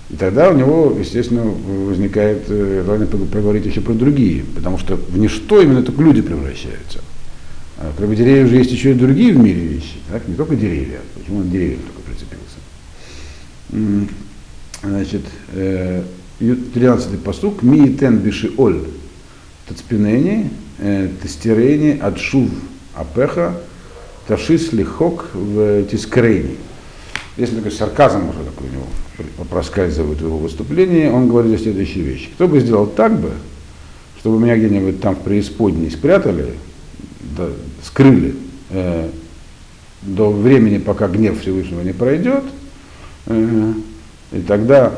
[0.09, 5.17] И тогда у него, естественно, возникает э, желание поговорить еще про другие, потому что в
[5.17, 6.99] ничто именно только люди превращаются.
[7.77, 10.27] А кроме деревьев же есть еще и другие в мире вещи, так?
[10.27, 10.99] не только деревья.
[11.15, 12.57] Почему он деревьям только прицепился?
[14.83, 15.23] Значит,
[16.39, 18.83] 13-й посук, ми тен биши оль,
[19.67, 22.49] тацпинени, э, тестирени, отшув
[22.93, 23.53] апеха,
[24.27, 26.57] ташис лихок в тискрейни.
[27.37, 32.29] Если такой сарказм уже такой у него проскальзывает в его выступлении, он говорит следующие вещи.
[32.35, 33.31] Кто бы сделал так бы,
[34.19, 36.53] чтобы меня где-нибудь там в преисподней спрятали,
[37.37, 37.47] да,
[37.83, 38.35] скрыли
[38.69, 39.09] э,
[40.01, 42.43] до времени, пока гнев Всевышнего не пройдет,
[43.25, 43.73] э,
[44.31, 44.93] и тогда,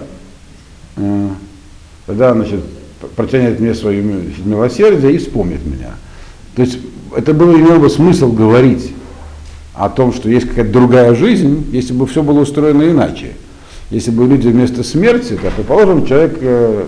[0.98, 1.30] э,
[2.06, 2.62] тогда значит,
[3.16, 5.92] протянет мне свое милосердие и вспомнит меня.
[6.56, 6.80] То есть
[7.16, 8.94] это было имело бы смысл говорить
[9.74, 13.34] о том, что есть какая-то другая жизнь, если бы все было устроено иначе.
[13.90, 16.86] Если бы люди вместо смерти, так, предположим, человек, э,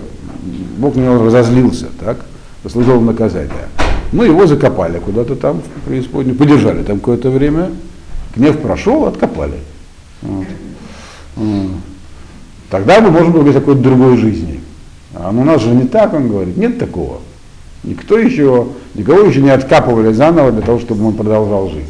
[0.76, 2.24] Бог на него разозлился, так,
[2.62, 3.68] заслужил наказание.
[4.12, 7.70] Ну, его закопали куда-то там, в преисподнюю, подержали там какое-то время,
[8.34, 9.58] гнев прошел, откопали.
[10.22, 10.46] Вот.
[12.70, 14.59] Тогда мы можем говорить о какой-то другой жизни.
[15.14, 17.20] А ну, у нас же не так, он говорит, нет такого.
[17.82, 21.88] Никто еще, никого еще не откапывали заново для того, чтобы он продолжал жить.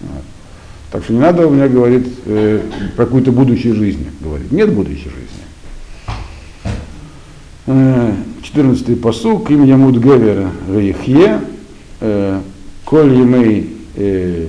[0.00, 0.22] Вот.
[0.92, 2.62] Так что не надо у меня говорить э,
[2.94, 4.08] про какую-то будущую жизнь.
[4.20, 4.52] Говорить.
[4.52, 5.46] Нет будущей жизни.
[7.66, 11.40] Э, 14 посук, имя Ямуд Гевер Вейхе,
[12.00, 12.40] э,
[12.84, 14.46] Коль Емей э,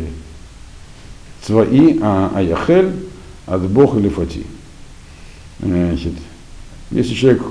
[1.42, 2.92] Цваи а Аяхель,
[3.48, 4.46] от Бога или Фати.
[5.60, 6.14] Значит,
[6.92, 7.42] если человек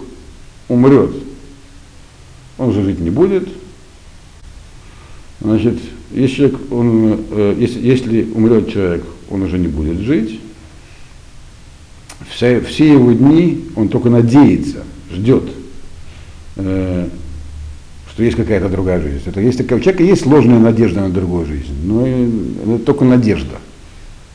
[0.69, 1.11] умрет,
[2.59, 3.49] он уже жить не будет.
[5.41, 5.79] Значит,
[6.13, 10.41] если, человек, он, э, если, если умрет человек, он уже не будет жить.
[12.31, 15.45] Вся, все его дни он только надеется, ждет,
[16.57, 17.09] э,
[18.11, 19.21] что есть какая-то другая жизнь.
[19.27, 23.59] Это есть, у человека есть ложная надежда на другую жизнь, но это только надежда.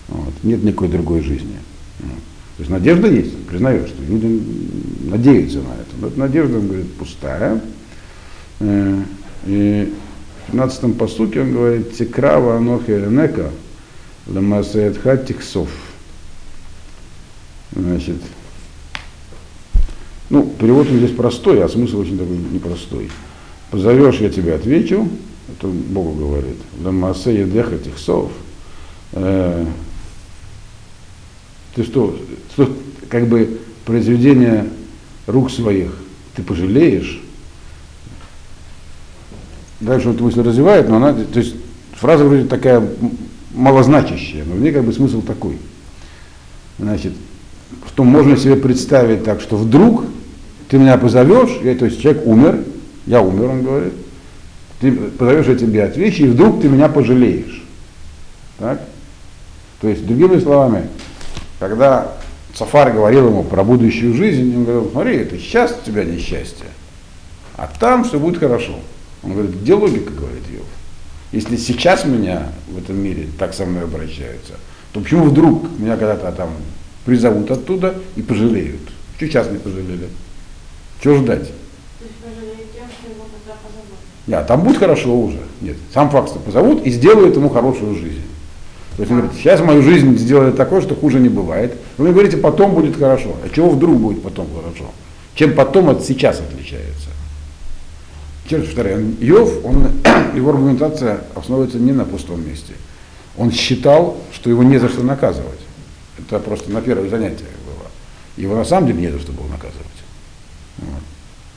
[0.08, 1.56] Вот, нет никакой другой жизни.
[2.00, 4.44] То есть надежда есть, признает, что люди
[5.10, 5.91] надеются на это.
[6.04, 7.62] Эта надежда, он говорит, пустая.
[8.60, 9.04] Э,
[9.46, 9.94] и
[10.48, 13.52] в 15-м посуке он говорит, Тикрава Анохи Нека
[14.28, 15.70] Ламасаэтха Тиксов.
[17.74, 18.18] Значит,
[20.30, 23.10] ну, перевод здесь простой, а смысл очень такой непростой.
[23.70, 25.08] Позовешь, я тебе отвечу,
[25.50, 26.58] это Богу говорит.
[26.82, 28.32] Ламасе Едеха Тиксов.
[29.14, 29.66] Э,
[31.76, 32.18] ты что,
[32.54, 32.74] что,
[33.10, 34.70] как бы произведение
[35.32, 35.92] рук своих
[36.36, 37.22] ты пожалеешь,
[39.80, 41.56] дальше он эту мысль развивает, но она, то есть
[41.94, 42.88] фраза вроде такая
[43.54, 45.58] малозначащая, но в ней как бы смысл такой.
[46.80, 47.14] Значит,
[47.88, 50.06] что можно себе представить так, что вдруг
[50.70, 52.60] ты меня позовешь, я, то есть человек умер,
[53.06, 53.94] я умер, он говорит,
[54.80, 57.64] ты позовешь, я тебе отвечу, и вдруг ты меня пожалеешь.
[58.58, 58.82] Так?
[59.82, 60.88] То есть, другими словами,
[61.60, 62.14] когда
[62.54, 66.68] Сафар говорил ему про будущую жизнь, он говорил, смотри, это сейчас у тебя несчастье,
[67.56, 68.74] а там все будет хорошо.
[69.24, 70.66] Он говорит, где логика, говорит Йов?
[71.32, 74.54] Если сейчас меня в этом мире так со мной обращаются,
[74.92, 76.50] то почему вдруг меня когда-то там
[77.06, 78.82] призовут оттуда и пожалеют?
[79.16, 80.10] Что сейчас не пожалели?
[81.02, 81.52] Чего ждать?
[84.28, 85.40] Нет, там будет хорошо уже.
[85.62, 88.24] Нет, сам факт, что позовут и сделают ему хорошую жизнь.
[89.02, 91.76] То есть он говорит, сейчас мою жизнь сделали такой, что хуже не бывает.
[91.98, 93.36] Вы говорите, потом будет хорошо.
[93.44, 94.92] А чего вдруг будет потом хорошо?
[95.34, 97.10] Чем потом от сейчас отличается?
[98.52, 99.88] Раз повторяю, Йов, он,
[100.36, 102.74] его аргументация основывается не на пустом месте.
[103.40, 105.62] Он считал, что его не за что наказывать.
[106.20, 107.88] Это просто на первое занятие было.
[108.38, 109.88] Его на самом деле не за что было наказывать.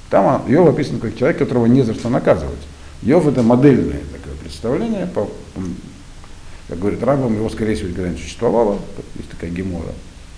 [0.08, 2.62] Там Йов описан как человек, которого не за что наказывать.
[3.02, 5.28] Йов это модельное такое представление, по,
[6.68, 8.78] как говорит Рамбам, его, скорее всего, никогда не существовало,
[9.16, 9.92] есть такая гемора.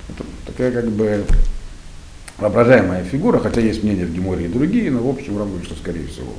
[0.09, 1.25] Это такая как бы
[2.39, 6.07] воображаемая фигура, хотя есть мнения в геморе и другие, но в общем Рамбам, что скорее
[6.07, 6.33] всего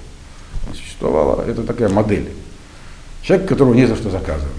[0.73, 1.43] существовало.
[1.47, 2.29] Это такая модель.
[3.21, 4.09] Человек, которого не за что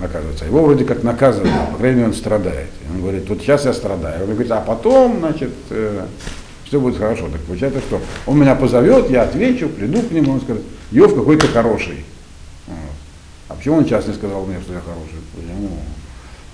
[0.01, 0.45] наказывается.
[0.45, 2.69] Его вроде как наказывают, по крайней мере, он страдает.
[2.83, 4.25] И он говорит, вот сейчас я страдаю.
[4.25, 6.07] Он говорит, а потом, значит, э,
[6.64, 7.29] все будет хорошо.
[7.33, 11.47] Так получается, что он меня позовет, я отвечу, приду к нему, он скажет, Йов какой-то
[11.49, 12.05] хороший.
[13.59, 15.18] Почему он сейчас не сказал мне, что я хороший?
[15.35, 15.79] Почему?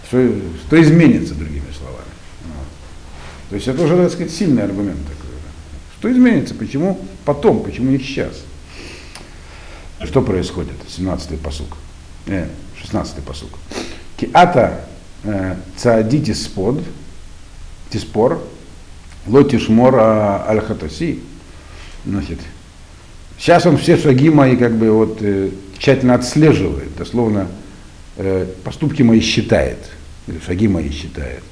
[0.07, 2.09] Что, что изменится, другими словами.
[2.45, 2.67] Вот.
[3.51, 5.31] То есть это уже, так сказать, сильный аргумент такой.
[5.99, 6.55] Что изменится?
[6.55, 7.62] Почему потом?
[7.62, 8.43] Почему не сейчас?
[10.03, 10.77] Что происходит?
[10.88, 11.77] 17-й посук.
[12.27, 12.49] Э,
[12.83, 13.51] 16-й посук.
[14.17, 14.87] Киата
[15.25, 16.83] э, цаадити спод,
[17.90, 18.40] тиспор,
[19.27, 21.21] лотишмор аль-хатаси.
[22.07, 22.38] Значит,
[23.38, 25.51] сейчас он все шаги мои как бы вот э,
[25.85, 27.47] тщательно отслеживает, дословно
[28.16, 29.77] э, поступки мои считает,
[30.47, 31.42] шаги мои считает.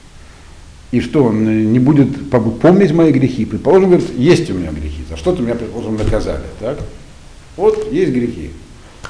[0.90, 3.45] И что, он не будет помнить мои грехи?
[3.45, 6.79] Предположим, говорит, есть у меня грехи, за что-то меня, предположим, наказали, так?
[7.59, 8.53] Вот есть грехи.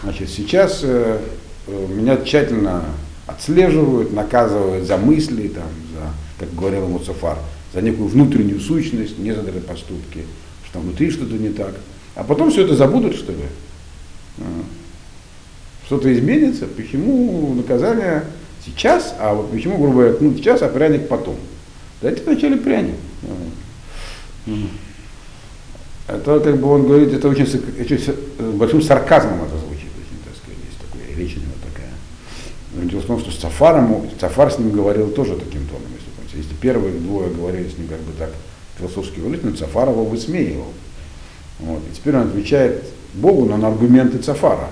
[0.02, 1.20] Значит, сейчас э,
[1.68, 2.85] э, меня тщательно
[3.28, 7.38] отслеживают, наказывают за мысли, там, за, как говорил Муцафар,
[7.72, 10.24] за некую внутреннюю сущность, не за поступки,
[10.68, 11.76] что внутри что-то не так.
[12.16, 13.44] А потом все это забудут, что ли?
[15.92, 16.66] Что-то изменится?
[16.66, 18.24] Почему наказание
[18.64, 21.37] сейчас, а вот почему, грубо говоря, ну сейчас, а пряник потом?
[22.00, 22.94] Дайте вначале пряник.
[26.09, 28.09] Это как бы он говорит, это очень, очень с
[28.55, 31.90] большим сарказмом это звучит, очень, так сказать, есть такая речь у него такая.
[32.74, 36.09] Но дело в том, что с Сафаром, Сафар с ним говорил тоже таким тоном, если
[36.16, 36.38] помните.
[36.38, 38.31] Если первые двое говорили с ним как бы так
[38.78, 40.72] философски говорить, Цафар его высмеивал.
[41.59, 41.81] Вот.
[41.81, 44.70] И теперь он отвечает Богу, но на аргументы Цафара.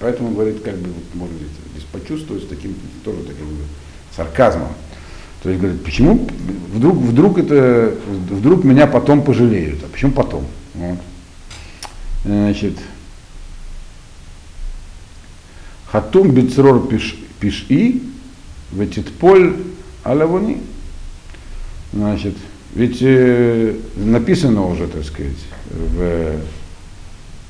[0.00, 3.46] Поэтому он говорит, как бы, может быть, здесь почувствовать с таким тоже таким
[4.16, 4.68] сарказмом.
[5.42, 6.26] То есть говорит, почему
[6.72, 7.94] вдруг, вдруг это,
[8.30, 9.82] вдруг меня потом пожалеют?
[9.84, 10.46] А почему потом?
[10.74, 10.98] Вот.
[12.24, 12.78] Значит,
[15.86, 18.02] Хатум бицрор пиш, пиш и,
[18.72, 19.54] ветитполь
[20.02, 20.60] алавони.
[21.92, 22.34] Значит,
[22.74, 25.36] ведь э, написано уже, так сказать,
[25.70, 26.40] в,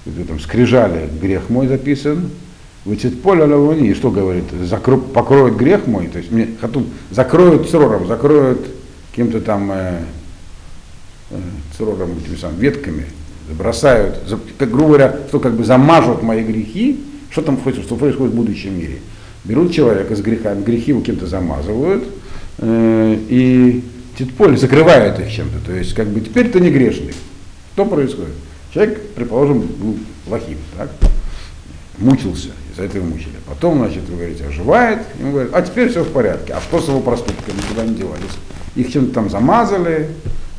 [0.05, 2.31] в этом скрижале грех мой записан,
[2.85, 8.07] Вытит-поль алавони, и что говорит, закро, покроют грех мой, то есть мне хатум, закроют црором,
[8.07, 8.61] закроют
[9.11, 10.01] каким-то там э,
[11.31, 11.37] э,
[11.79, 13.07] црором, этими самыми ветками,
[13.57, 18.35] бросают, за, грубо говоря, что как бы замажут мои грехи, что там хочется, что происходит
[18.35, 18.99] в будущем мире.
[19.45, 22.05] Берут человека с грехами, грехи его кем-то замазывают,
[22.59, 23.83] э, и
[24.19, 25.64] титполь закрывают их чем-то.
[25.64, 27.14] То есть, как бы теперь ты не грешник.
[27.73, 28.35] Что происходит?
[28.74, 30.90] Человек, предположим, был плохим, так?
[31.98, 33.37] мучился, из-за этого мучили.
[33.46, 36.54] Потом, значит, вы говорите, оживает, ему говорят, а теперь все в порядке.
[36.54, 38.32] А что с его проступками, куда они девались?
[38.74, 40.10] Их чем-то там замазали,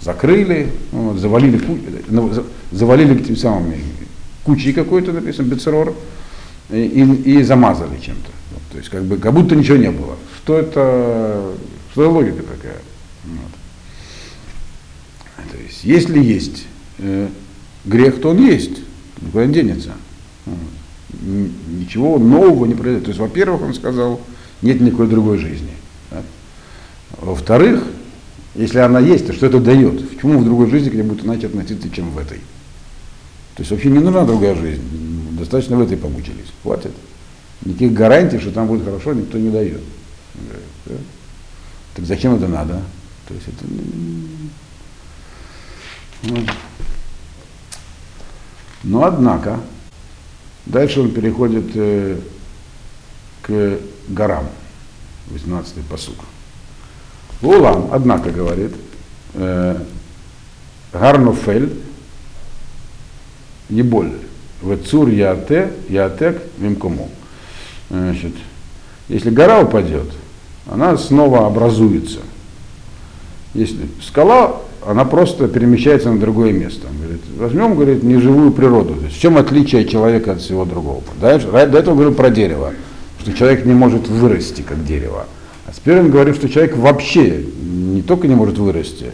[0.02, 1.62] закрыли, вот, завалили,
[2.08, 2.32] ну,
[2.72, 3.82] завалили тем самыми
[4.46, 5.94] кучей какой-то, написано, бецерор,
[6.70, 8.32] и, и, и замазали чем-то.
[8.54, 10.16] Вот, то есть, как бы, как будто ничего не было.
[10.38, 11.52] Что это,
[11.92, 12.78] что это логика такая?
[13.26, 13.52] Вот.
[15.52, 16.66] То есть, если есть
[17.86, 18.80] э, грех, то он есть,
[19.22, 19.92] никуда не денется.
[21.22, 23.06] Ничего нового не произойдет.
[23.06, 24.20] То есть, во-первых, он сказал,
[24.62, 25.72] нет никакой другой жизни.
[27.20, 27.84] Во-вторых,
[28.56, 30.10] если она есть, то что это дает?
[30.10, 32.40] Почему в другой жизни к ней будет иначе относиться, чем в этой?
[33.56, 34.82] То есть вообще не нужна другая жизнь.
[35.38, 36.52] Достаточно в этой помучились.
[36.64, 36.92] Хватит.
[37.64, 39.82] Никаких гарантий, что там будет хорошо, никто не дает.
[40.86, 40.96] Да?
[41.96, 42.82] Так зачем это надо?
[43.28, 43.66] То есть это...
[46.24, 46.38] Ну,
[48.86, 49.60] но однако,
[50.66, 52.18] Дальше он переходит э,
[53.44, 54.48] к горам.
[55.30, 56.16] 18-й посук.
[57.42, 58.74] Улам, однако, говорит,
[59.36, 59.80] э,
[60.92, 61.82] Гарнофель,
[63.70, 64.14] Еболь,
[64.64, 67.10] Вецур Яте, Ятек, Вимкому.
[67.90, 68.34] Значит,
[69.08, 70.12] если гора упадет,
[70.66, 72.22] она снова образуется.
[73.54, 76.88] Если скала она просто перемещается на другое место.
[76.88, 78.94] Он говорит, возьмем, говорит, неживую природу.
[78.94, 81.02] В чем отличие человека от всего другого?
[81.20, 82.74] Дальше, до этого говорил про дерево,
[83.20, 85.26] что человек не может вырасти как дерево.
[85.66, 89.12] А теперь он говорит, что человек вообще не только не может вырасти,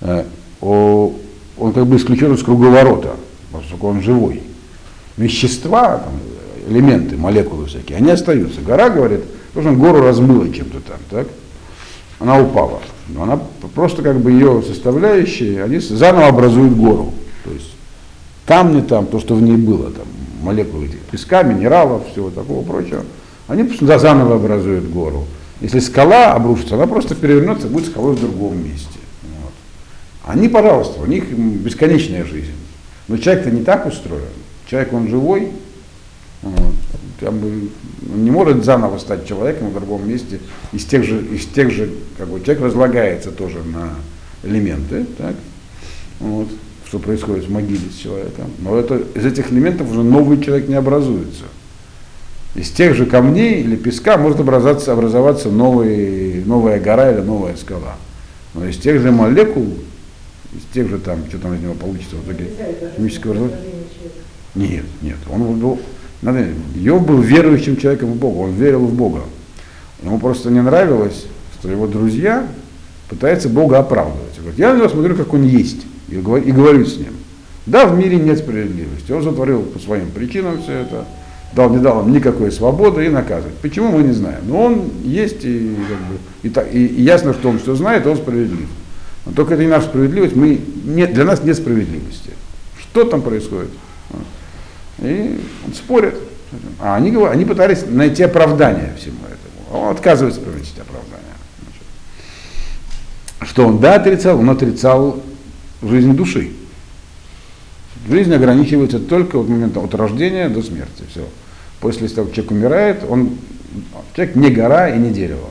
[0.00, 0.24] э,
[0.60, 3.16] он как бы исключен из круговорота,
[3.52, 4.42] поскольку он живой.
[5.16, 6.12] Вещества, там,
[6.68, 8.60] элементы, молекулы всякие, они остаются.
[8.60, 9.20] Гора, говорит,
[9.52, 11.26] что он гору размыло чем-то там, так?
[12.18, 12.80] она упала.
[13.08, 13.40] Но она
[13.74, 17.14] просто как бы ее составляющие, они заново образуют гору.
[17.44, 17.74] То есть
[18.46, 20.06] камни там, то, что в ней было, там,
[20.42, 23.04] молекулы песка, минералов, всего такого прочего,
[23.46, 25.26] они заново образуют гору.
[25.60, 28.98] Если скала обрушится, она просто перевернется, будет скалой в другом месте.
[29.42, 29.52] Вот.
[30.26, 32.52] Они, пожалуйста, у них бесконечная жизнь.
[33.08, 34.22] Но человек-то не так устроен.
[34.66, 35.50] Человек, он живой,
[36.42, 37.70] он
[38.14, 40.40] не может заново стать человеком в другом месте
[40.72, 43.94] из тех же, из тех же как бы, человек разлагается тоже на
[44.48, 45.34] элементы, так?
[46.20, 46.48] Вот,
[46.86, 48.50] что происходит в могиле с человеком.
[48.60, 51.44] Но это, из этих элементов уже новый человек не образуется.
[52.54, 57.96] Из тех же камней или песка может образоваться, образоваться новый, новая гора или новая скала.
[58.54, 59.74] Но из тех же молекул,
[60.54, 62.50] из тех же там, что там из него получится в итоге
[62.96, 63.62] химического разложения.
[64.54, 65.18] Нет, нет.
[65.30, 65.78] Он был
[66.22, 69.20] Йов был верующим человеком в Бога, он верил в Бога.
[70.02, 71.26] Ему просто не нравилось,
[71.58, 72.46] что его друзья
[73.08, 74.36] пытаются Бога оправдывать.
[74.38, 77.14] Говорит, я на него смотрю, как он есть, и говорю, и говорю с ним.
[77.66, 79.12] Да, в мире нет справедливости.
[79.12, 81.04] Он затворил по своим причинам все это,
[81.54, 83.56] дал, не дал им никакой свободы и наказывает.
[83.56, 84.40] Почему мы не знаем?
[84.46, 85.76] Но он есть и,
[86.42, 88.68] как бы, и, и, и ясно, что он все знает, он справедлив.
[89.26, 92.30] Но только это не наша справедливость, мы, нет, для нас нет справедливости.
[92.78, 93.70] Что там происходит?
[95.00, 96.14] И он спорит.
[96.80, 99.70] А они, они пытались найти оправдание всему этому.
[99.70, 101.24] А он отказывается приносить оправдание.
[103.42, 104.38] Что он да отрицал?
[104.38, 105.22] Он отрицал
[105.82, 106.52] жизнь души.
[108.08, 111.04] Жизнь ограничивается только от момента от рождения до смерти.
[111.10, 111.24] Все.
[111.80, 113.36] После того, как человек умирает, он,
[114.14, 115.50] человек не гора и не дерево.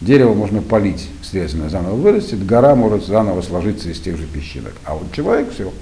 [0.00, 4.72] Дерево можно полить, следственно, заново вырастет, гора может заново сложиться из тех же песчинок.
[4.84, 5.72] А вот человек все,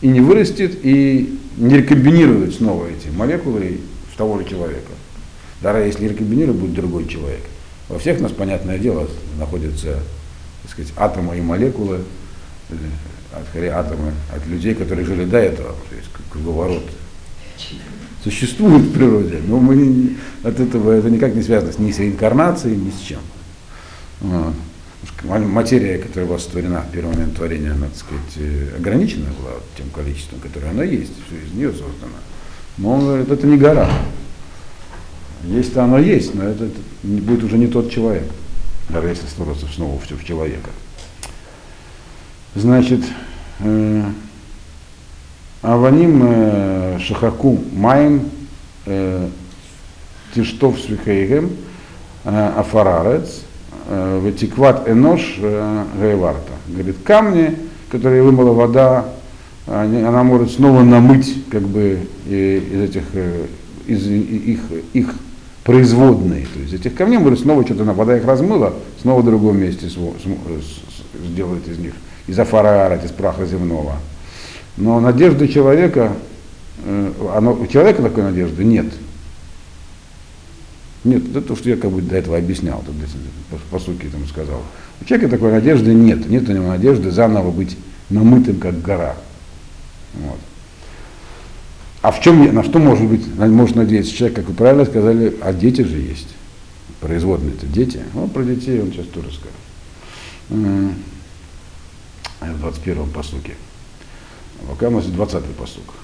[0.00, 3.80] и не вырастет, и не рекомбинирует снова эти молекулы
[4.12, 4.92] в того же человека.
[5.62, 7.42] Даже если рекомбинирует, будет другой человек.
[7.88, 10.00] Во всех нас, понятное дело, находятся
[10.62, 12.00] так сказать, атомы и молекулы,
[13.32, 16.82] от, скорее атомы от людей, которые жили до этого, то есть круговорот
[18.24, 22.90] существует в природе, но мы от этого это никак не связано ни с реинкарнацией, ни
[22.90, 23.20] с чем
[25.24, 29.88] материя, которая была сотворена в первый момент творения, она, так сказать, э, ограничена была тем
[29.90, 32.16] количеством, которое она есть, все из нее создано.
[32.78, 33.88] Но он говорит, это не гора.
[35.44, 38.24] Есть-то оно есть, но это, это будет уже не тот человек,
[38.88, 40.70] даже если строится снова все в человека.
[42.54, 43.00] Значит,
[43.60, 44.02] э,
[45.62, 48.30] Аваним э, Шахаку Маем
[48.86, 49.28] э,
[50.34, 51.50] Тиштов Свихейгем
[52.24, 53.42] Афарарец
[53.88, 56.52] Ватикват Энош э, Гайварта.
[56.68, 57.56] Говорит, камни,
[57.90, 59.06] которые вымыла вода,
[59.66, 63.46] они, она может снова намыть как бы из этих э,
[63.86, 64.60] из их,
[64.92, 65.14] их
[65.64, 66.46] производные.
[66.46, 71.68] То есть этих камней может снова что-то, вода их размыла, снова в другом месте сделает
[71.68, 71.94] из них,
[72.26, 73.94] из афараарат, из праха земного.
[74.76, 76.12] Но надежда человека,
[77.34, 78.86] оно, у человека такой надежды нет.
[81.06, 82.84] Нет, это то, что я как бы до этого объяснял,
[83.50, 84.60] по, по сути этому сказал.
[85.00, 87.76] У человека такой надежды нет, нет у него надежды заново быть
[88.10, 89.14] намытым, как гора.
[90.14, 90.38] Вот.
[92.02, 95.52] А в чем, на что может быть, может надеяться человек, как вы правильно сказали, а
[95.52, 96.28] дети же есть.
[97.00, 98.00] Производные это дети.
[98.14, 99.54] Ну, про детей он сейчас тоже скажет.
[102.40, 103.54] В 21-м посуке.
[104.68, 105.94] Пока нас 20-й посук.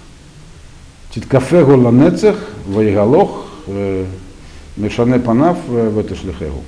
[1.10, 2.36] Титкафе голанецех,
[2.66, 3.46] вайгалох,
[4.76, 6.62] э, Мешане панав в это шлихеву.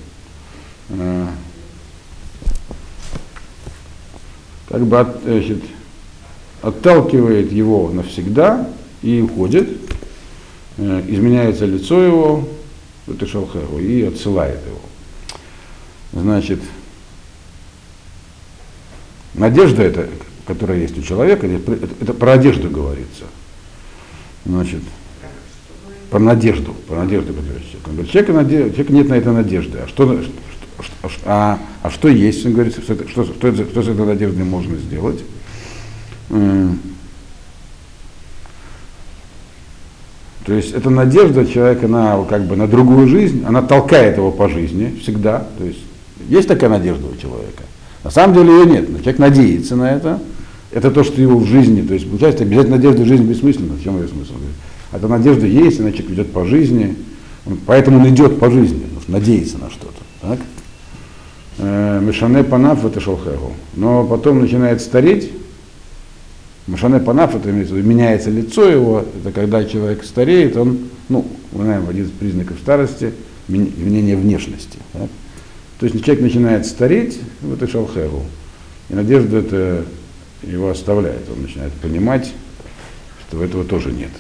[4.69, 5.63] Как бы от, значит,
[6.63, 8.69] отталкивает его навсегда
[9.03, 9.69] и уходит,
[10.79, 12.49] изменяется лицо его,
[13.07, 14.81] это шалхеху, и отсылает его.
[16.13, 16.61] Значит,
[19.35, 20.09] надежда это,
[20.47, 23.25] которая есть у человека, это, это про одежду говорится.
[24.45, 24.83] Значит,
[26.11, 27.87] про надежду, про надежду, которую человек.
[27.87, 29.79] Он говорит, человека, надежда, человека нет на это надежды.
[29.85, 32.45] А что, что, что, а, а что есть?
[32.47, 35.21] Он говорит, что, что, что, что, с этой надеждой можно сделать?
[40.45, 44.49] То есть эта надежда человека на, как бы, на другую жизнь, она толкает его по
[44.49, 45.47] жизни всегда.
[45.59, 45.81] То есть
[46.29, 47.63] есть такая надежда у человека.
[48.03, 50.21] На самом деле ее нет, но человек надеется на это.
[50.71, 53.75] Это то, что его в жизни, то есть получается, надежда в жизни бессмысленна.
[53.75, 54.33] В чем ее смысл?
[54.95, 56.97] Эта надежда есть, иначе идет по жизни.
[57.67, 60.01] Поэтому он идет по жизни, надеется на что-то.
[60.23, 60.39] Так?
[61.59, 63.53] Э, Мешане Панаф это шалхегу.
[63.75, 65.31] Но потом начинает стареть.
[66.67, 69.05] Мешане Панаф это меняется лицо его.
[69.21, 70.79] Это когда человек стареет, он,
[71.09, 73.13] ну, мы знаем, один из признаков старости
[73.49, 74.79] изменение внешности.
[74.93, 75.09] Так?
[75.81, 78.23] То есть человек начинает стареть в этой шалхеру,
[78.89, 79.85] и надежда это
[80.43, 81.29] его оставляет.
[81.35, 82.33] Он начинает понимать,
[83.29, 84.11] что этого тоже нет.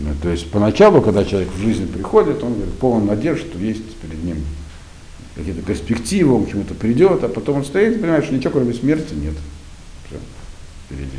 [0.00, 3.96] Ну, то есть поначалу, когда человек в жизнь приходит, он говорит, полон надежд, что есть
[3.96, 4.44] перед ним
[5.34, 8.74] какие-то перспективы, он к чему-то придет, а потом он стоит и понимает, что ничего кроме
[8.74, 9.34] смерти нет.
[10.06, 10.18] Все,
[10.86, 11.18] впереди.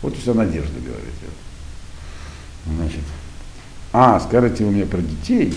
[0.00, 1.14] Вот и вся надежда, говорит.
[2.66, 3.04] Значит,
[3.92, 5.54] а, скажете вы мне про детей?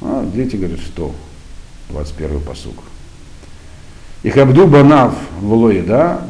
[0.00, 1.14] А, дети говорят, что?
[1.90, 2.76] 21 посук.
[4.22, 6.28] И хабду банав в лое, да?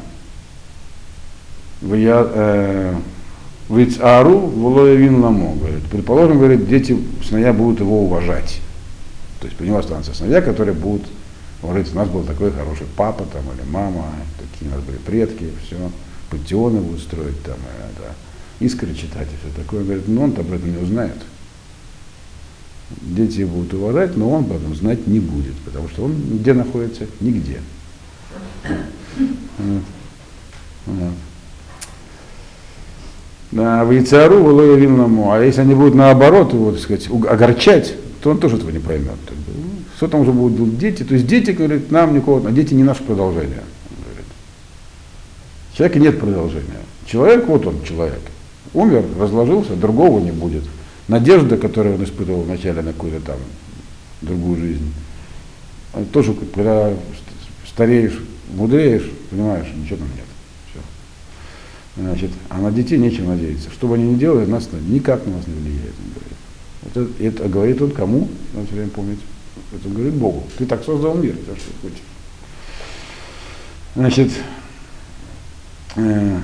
[1.83, 2.97] Э,
[3.69, 5.85] Вицару в вин ламо, говорит.
[5.91, 8.61] Предположим, говорит, дети сыновья будут его уважать.
[9.41, 11.07] То есть при него останутся сыновья, которые будут
[11.63, 14.07] говорить, у нас был такой хороший папа там, или мама,
[14.39, 15.77] такие у нас были предки, все,
[16.31, 18.15] пантеоны будут строить там, и, да,
[18.65, 19.85] искры читать и все такое.
[19.85, 21.17] Говорит, ну он об этом не узнает.
[23.03, 27.07] Дети будут уважать, но он об этом знать не будет, потому что он где находится?
[27.21, 27.61] Нигде.
[29.59, 29.83] Вот.
[30.87, 31.13] Вот.
[33.51, 38.31] Да, в Яцару Волоя Винному, а если они будут наоборот его, так сказать, огорчать, то
[38.31, 39.17] он тоже этого не поймет.
[39.97, 41.03] Что там уже будут дети?
[41.03, 43.63] То есть дети, говорят, нам никого, а дети не наше продолжение.
[45.75, 46.81] Человека нет продолжения.
[47.07, 48.21] Человек, вот он, человек.
[48.75, 50.65] Умер, разложился, другого не будет.
[51.09, 53.37] Надежда, которую он испытывал вначале на какую-то там
[54.21, 54.93] другую жизнь,
[56.13, 56.93] тоже, когда
[57.67, 58.21] стареешь,
[58.55, 60.28] мудреешь, понимаешь, ничего там нет.
[61.99, 63.71] Значит, а на детей нечем надеяться.
[63.71, 65.95] Что бы они ни делали, нас никак на нас не влияет.
[66.87, 68.29] Это, это говорит он кому?
[68.55, 69.19] Надо все время помнить.
[69.73, 70.45] Это говорит Богу.
[70.57, 71.99] Ты так создал мир, за что хочешь.
[73.97, 74.31] Значит,
[75.97, 76.39] э,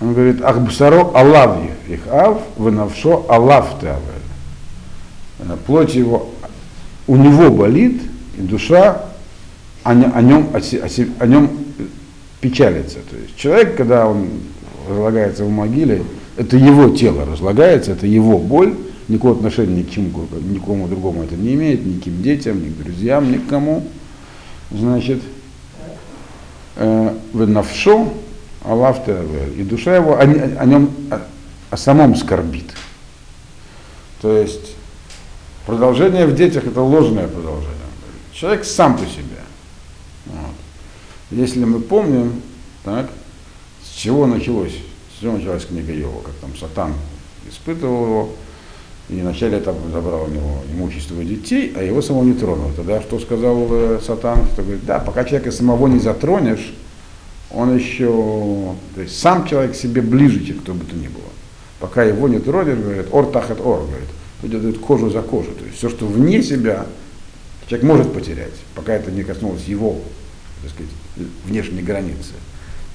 [0.00, 3.86] он говорит, Ахбусаро Аллав их ав, вынавшо Аллав ты
[5.38, 6.32] э, Плоть его,
[7.06, 8.02] у него болит,
[8.36, 9.02] и душа
[9.84, 10.88] о, о, нем, о, о,
[11.20, 11.50] о нем
[12.40, 12.98] печалится.
[13.08, 14.28] То есть человек, когда он
[14.88, 16.02] разлагается в могиле,
[16.36, 18.74] это его тело разлагается, это его боль,
[19.08, 20.10] никакого отношения ни к чему,
[20.42, 23.86] никому другому это не имеет, ни к детям, ни к друзьям, ни к кому.
[24.70, 25.22] Значит,
[26.76, 28.12] э, в навшо,
[28.62, 29.24] Аллафта,
[29.56, 31.20] и душа его о, о нем, о,
[31.70, 32.72] о самом скорбит.
[34.20, 34.74] То есть
[35.66, 37.74] продолжение в детях это ложное продолжение.
[38.32, 39.40] Человек сам по себе.
[40.26, 40.54] Вот.
[41.30, 42.42] Если мы помним,
[42.84, 43.08] так,
[43.96, 44.74] с чего началось?
[45.16, 46.92] С чего началась книга Йова, как там Сатан
[47.48, 48.28] испытывал его,
[49.08, 52.72] и вначале там забрал у него имущество детей, а его самого не тронул.
[52.76, 54.44] Тогда что сказал э, Сатан?
[54.52, 56.74] Что говорит, да, пока человека самого не затронешь,
[57.50, 61.24] он еще, то есть сам человек себе ближе, чем кто бы то ни было.
[61.80, 64.08] Пока его не тронешь, говорит, ор тахат ор, говорит,
[64.42, 65.52] люди дают кожу за кожу.
[65.52, 66.84] То есть все, что вне себя,
[67.66, 69.96] человек может потерять, пока это не коснулось его,
[70.62, 70.92] так сказать,
[71.46, 72.34] внешней границы.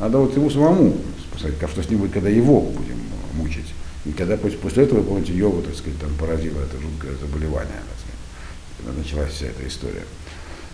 [0.02, 0.98] Надо вот ему самому
[1.38, 2.98] сказать, что с ним будет, когда его будем
[3.36, 3.68] мучить.
[4.04, 8.98] И когда после этого, помните, Йову, так сказать, там поразило это жуткое заболевание, так сказать,
[8.98, 10.02] началась вся эта история.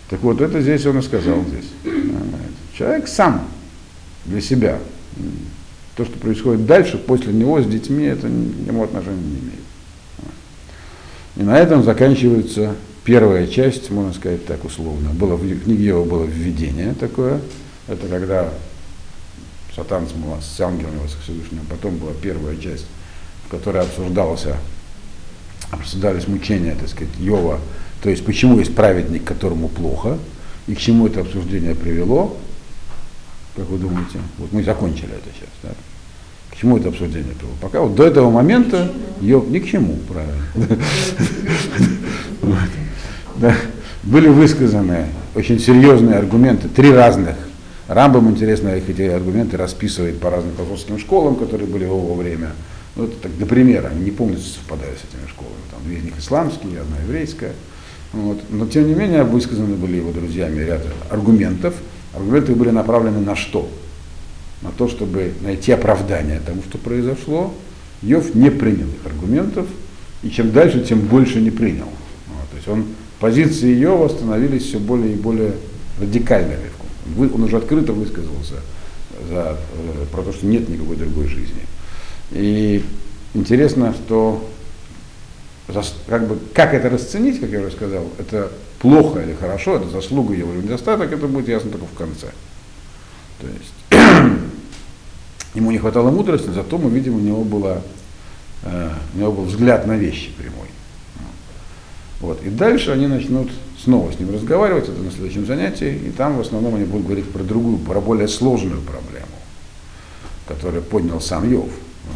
[0.09, 1.65] Так вот, это здесь он и сказал здесь.
[2.77, 3.45] Человек сам
[4.23, 4.79] для себя.
[5.97, 9.59] То, что происходит дальше, после него, с детьми, это к нему отношения не имеет.
[11.35, 15.09] И на этом заканчивается первая часть, можно сказать так условно.
[15.09, 17.41] Было, в книге его было введение такое.
[17.89, 18.53] Это когда
[19.77, 20.07] Сатан
[20.41, 21.61] с, ангелами с Всевышним.
[21.69, 22.87] Потом была первая часть,
[23.45, 24.57] в которой обсуждался,
[25.69, 27.59] обсуждались мучения, так сказать, Йова,
[28.01, 30.17] то есть почему есть праведник, которому плохо,
[30.65, 32.35] и к чему это обсуждение привело,
[33.55, 34.19] как вы думаете?
[34.39, 35.51] Вот мы закончили эту часть.
[35.61, 35.69] Да?
[36.51, 37.53] К чему это обсуждение привело?
[37.61, 40.43] Пока вот до этого момента Йов ни к чему, правильно.
[44.03, 47.35] Были высказаны очень серьезные аргументы, три разных
[47.87, 52.51] Рамбам, интересно, их эти аргументы расписывает по разным философским школам, которые были в его время.
[52.95, 55.55] Ну, это так, для примера, они не полностью совпадают с этими школами.
[55.71, 57.53] Там две из них исламские, одна еврейская.
[58.11, 58.41] Вот.
[58.49, 61.75] Но, тем не менее, высказаны были его друзьями ряд аргументов.
[62.13, 63.69] Аргументы были направлены на что?
[64.61, 67.53] На то, чтобы найти оправдание тому, что произошло.
[68.01, 69.67] Йов не принял их аргументов,
[70.23, 71.85] и чем дальше, тем больше не принял.
[72.27, 72.49] Вот.
[72.49, 72.85] То есть он,
[73.19, 75.53] позиции Йова становились все более и более
[75.99, 76.67] радикальными
[77.17, 78.55] он уже открыто высказался
[79.29, 81.61] за, э, про то, что нет никакой другой жизни.
[82.31, 82.83] И
[83.33, 84.47] интересно, что
[86.07, 90.33] как, бы, как это расценить, как я уже сказал, это плохо или хорошо, это заслуга
[90.33, 92.27] его или недостаток, это будет ясно только в конце.
[93.39, 93.91] То есть
[95.55, 97.81] ему не хватало мудрости, зато мы видим, у него, было,
[98.63, 100.67] э, у него был взгляд на вещи прямой.
[102.19, 102.41] Вот.
[102.43, 103.51] И дальше они начнут
[103.83, 107.31] снова с ним разговаривать, это на следующем занятии, и там в основном они будут говорить
[107.31, 109.27] про другую, про более сложную проблему,
[110.47, 111.69] которую поднял сам Йов.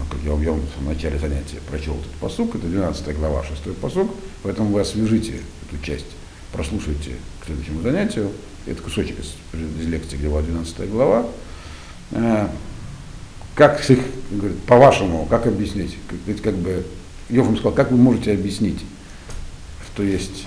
[0.09, 4.09] Как я вам в начале занятия прочел этот посук, это 12 глава, 6 посук,
[4.41, 5.33] поэтому вы освежите
[5.67, 6.05] эту часть,
[6.53, 8.31] прослушайте к следующему занятию,
[8.65, 11.25] это кусочек из, из лекции, где была 12 глава.
[12.11, 12.47] Э,
[13.55, 13.81] как,
[14.31, 15.97] говорит, по-вашему, как объяснить?
[16.25, 16.85] Как, как бы,
[17.29, 18.79] Йов им сказал, как вы можете объяснить,
[19.91, 20.45] что есть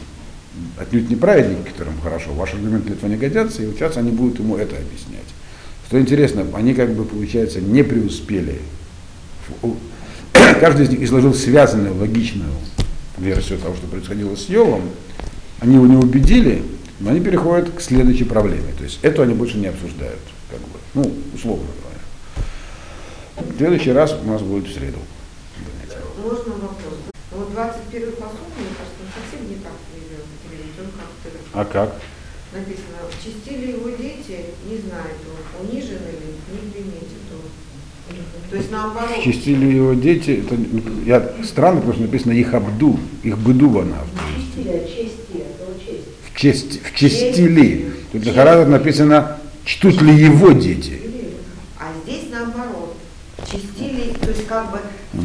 [0.79, 4.11] отнюдь не праведники, которым хорошо, ваши аргументы для этого не годятся, и вот сейчас они
[4.11, 5.25] будут ему это объяснять.
[5.87, 8.61] Что интересно, они как бы, получается, не преуспели.
[10.61, 12.53] Каждый из них изложил связанную, логичную
[13.19, 14.83] версию того, что происходило с Йовом.
[15.61, 16.63] Они его не убедили,
[17.01, 18.73] но они переходят к следующей проблеме.
[18.77, 23.55] То есть эту они больше не обсуждают, как бы, ну, условно говоря.
[23.55, 24.99] В следующий раз у нас будет в среду.
[26.23, 26.95] Можно вопрос?
[27.33, 31.44] Вот 21 посуд, мне кажется, совсем не так переведен, как-то.
[31.55, 31.95] А как?
[32.53, 38.15] Написано, чистили его дети, не знает он, унижены ли, не примете то.
[38.51, 39.23] То есть наоборот.
[39.23, 40.57] Чистили его дети, это
[41.05, 43.97] я странно, потому что написано их абду, их быдувана.
[44.37, 46.05] Чистили, а чести, это вот честь.
[46.25, 47.93] В, честь, в чистили.
[48.13, 51.01] Тут Харадат написано, чтут ли его дети.
[51.79, 52.97] А здесь наоборот.
[53.51, 54.79] Чистили, то есть как бы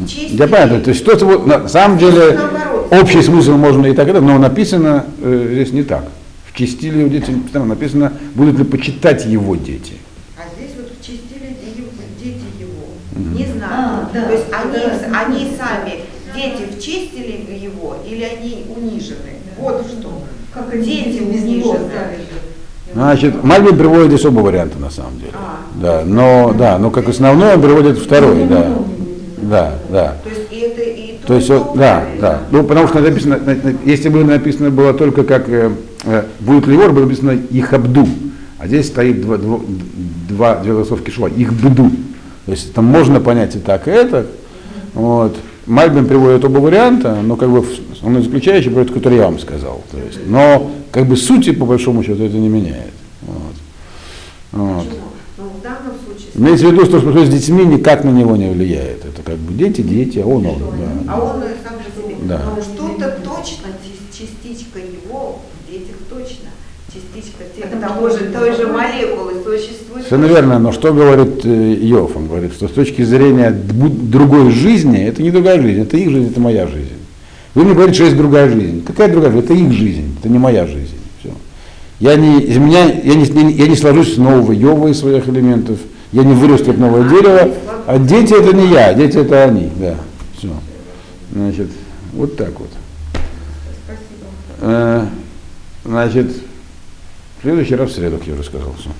[0.06, 0.36] чистили.
[0.36, 2.38] Я понимаю, то есть что-то вот, на самом деле
[2.90, 6.04] общий смысл можно и так далее, но написано э, здесь не так.
[6.52, 9.94] В чистили его дети там написано, будут ли почитать его дети.
[10.36, 11.90] А здесь вот чистили его-
[12.22, 13.38] дети его.
[13.38, 13.70] Не знаю.
[13.72, 15.20] А, да, То есть они, да.
[15.20, 16.00] они сами,
[16.34, 19.38] дети вчистили его или они унижены?
[19.58, 20.22] Вот что.
[20.52, 21.78] Как они Дети без него.
[22.92, 25.32] Значит, Мальбин приводит здесь оба варианта на самом деле.
[25.34, 25.60] А.
[25.80, 28.68] Да, но, да, но как основной он приводит второй, да.
[29.42, 30.16] Да, да.
[30.24, 32.40] То есть и это и то, То есть, и вот, то да, да.
[32.50, 35.70] Ну, потому что написано, на- на- если бы написано было только как э,
[36.40, 38.08] будет ли вор, было написано их абду.
[38.58, 39.60] А здесь стоит два, два,
[40.28, 41.90] два, две голосовки шва, их бду.
[42.44, 44.26] То есть там можно понять и так, и это.
[44.94, 45.36] Вот.
[45.66, 47.64] Мальбин приводит оба варианта, но как бы
[48.02, 49.82] он заключающий приводит, который я вам сказал.
[49.90, 52.92] То есть, но как бы сути, по большому счету, это не меняет.
[53.22, 53.54] Вот.
[54.52, 54.86] Вот.
[56.34, 59.04] Имеется в виду, что что с детьми никак на него не влияет.
[59.04, 60.58] Это как бы дети, дети, а он, он.
[60.58, 61.12] Да.
[61.14, 62.16] А он и сам себе.
[62.22, 62.42] Да.
[62.44, 66.50] Но что-то точно, чис- частичка его в детях точно.
[67.62, 70.06] Потому того же, той же молекулы существует.
[70.06, 72.16] Совершенно верно, но что говорит э, Иов?
[72.16, 76.30] Он говорит, что с точки зрения другой жизни, это не другая жизнь, это их жизнь,
[76.30, 76.92] это моя жизнь.
[77.54, 78.84] Вы мне говорите, что есть другая жизнь.
[78.84, 79.44] Какая другая жизнь?
[79.44, 80.96] Это их жизнь, это не моя жизнь.
[81.20, 81.30] Все.
[81.98, 85.78] Я не, из меня, я, не, я не сложусь с нового Йова из своих элементов,
[86.12, 87.50] я не вырасту в новое дерево,
[87.86, 89.70] а дети это не я, дети это они.
[89.76, 89.96] Да.
[90.38, 90.48] Все.
[91.32, 91.68] Значит,
[92.12, 92.70] вот так вот.
[93.84, 94.26] Спасибо.
[94.60, 95.04] Э,
[95.84, 96.30] значит,
[97.40, 98.74] в следующий раз в среду, как я уже сказал.
[98.74, 98.90] Все.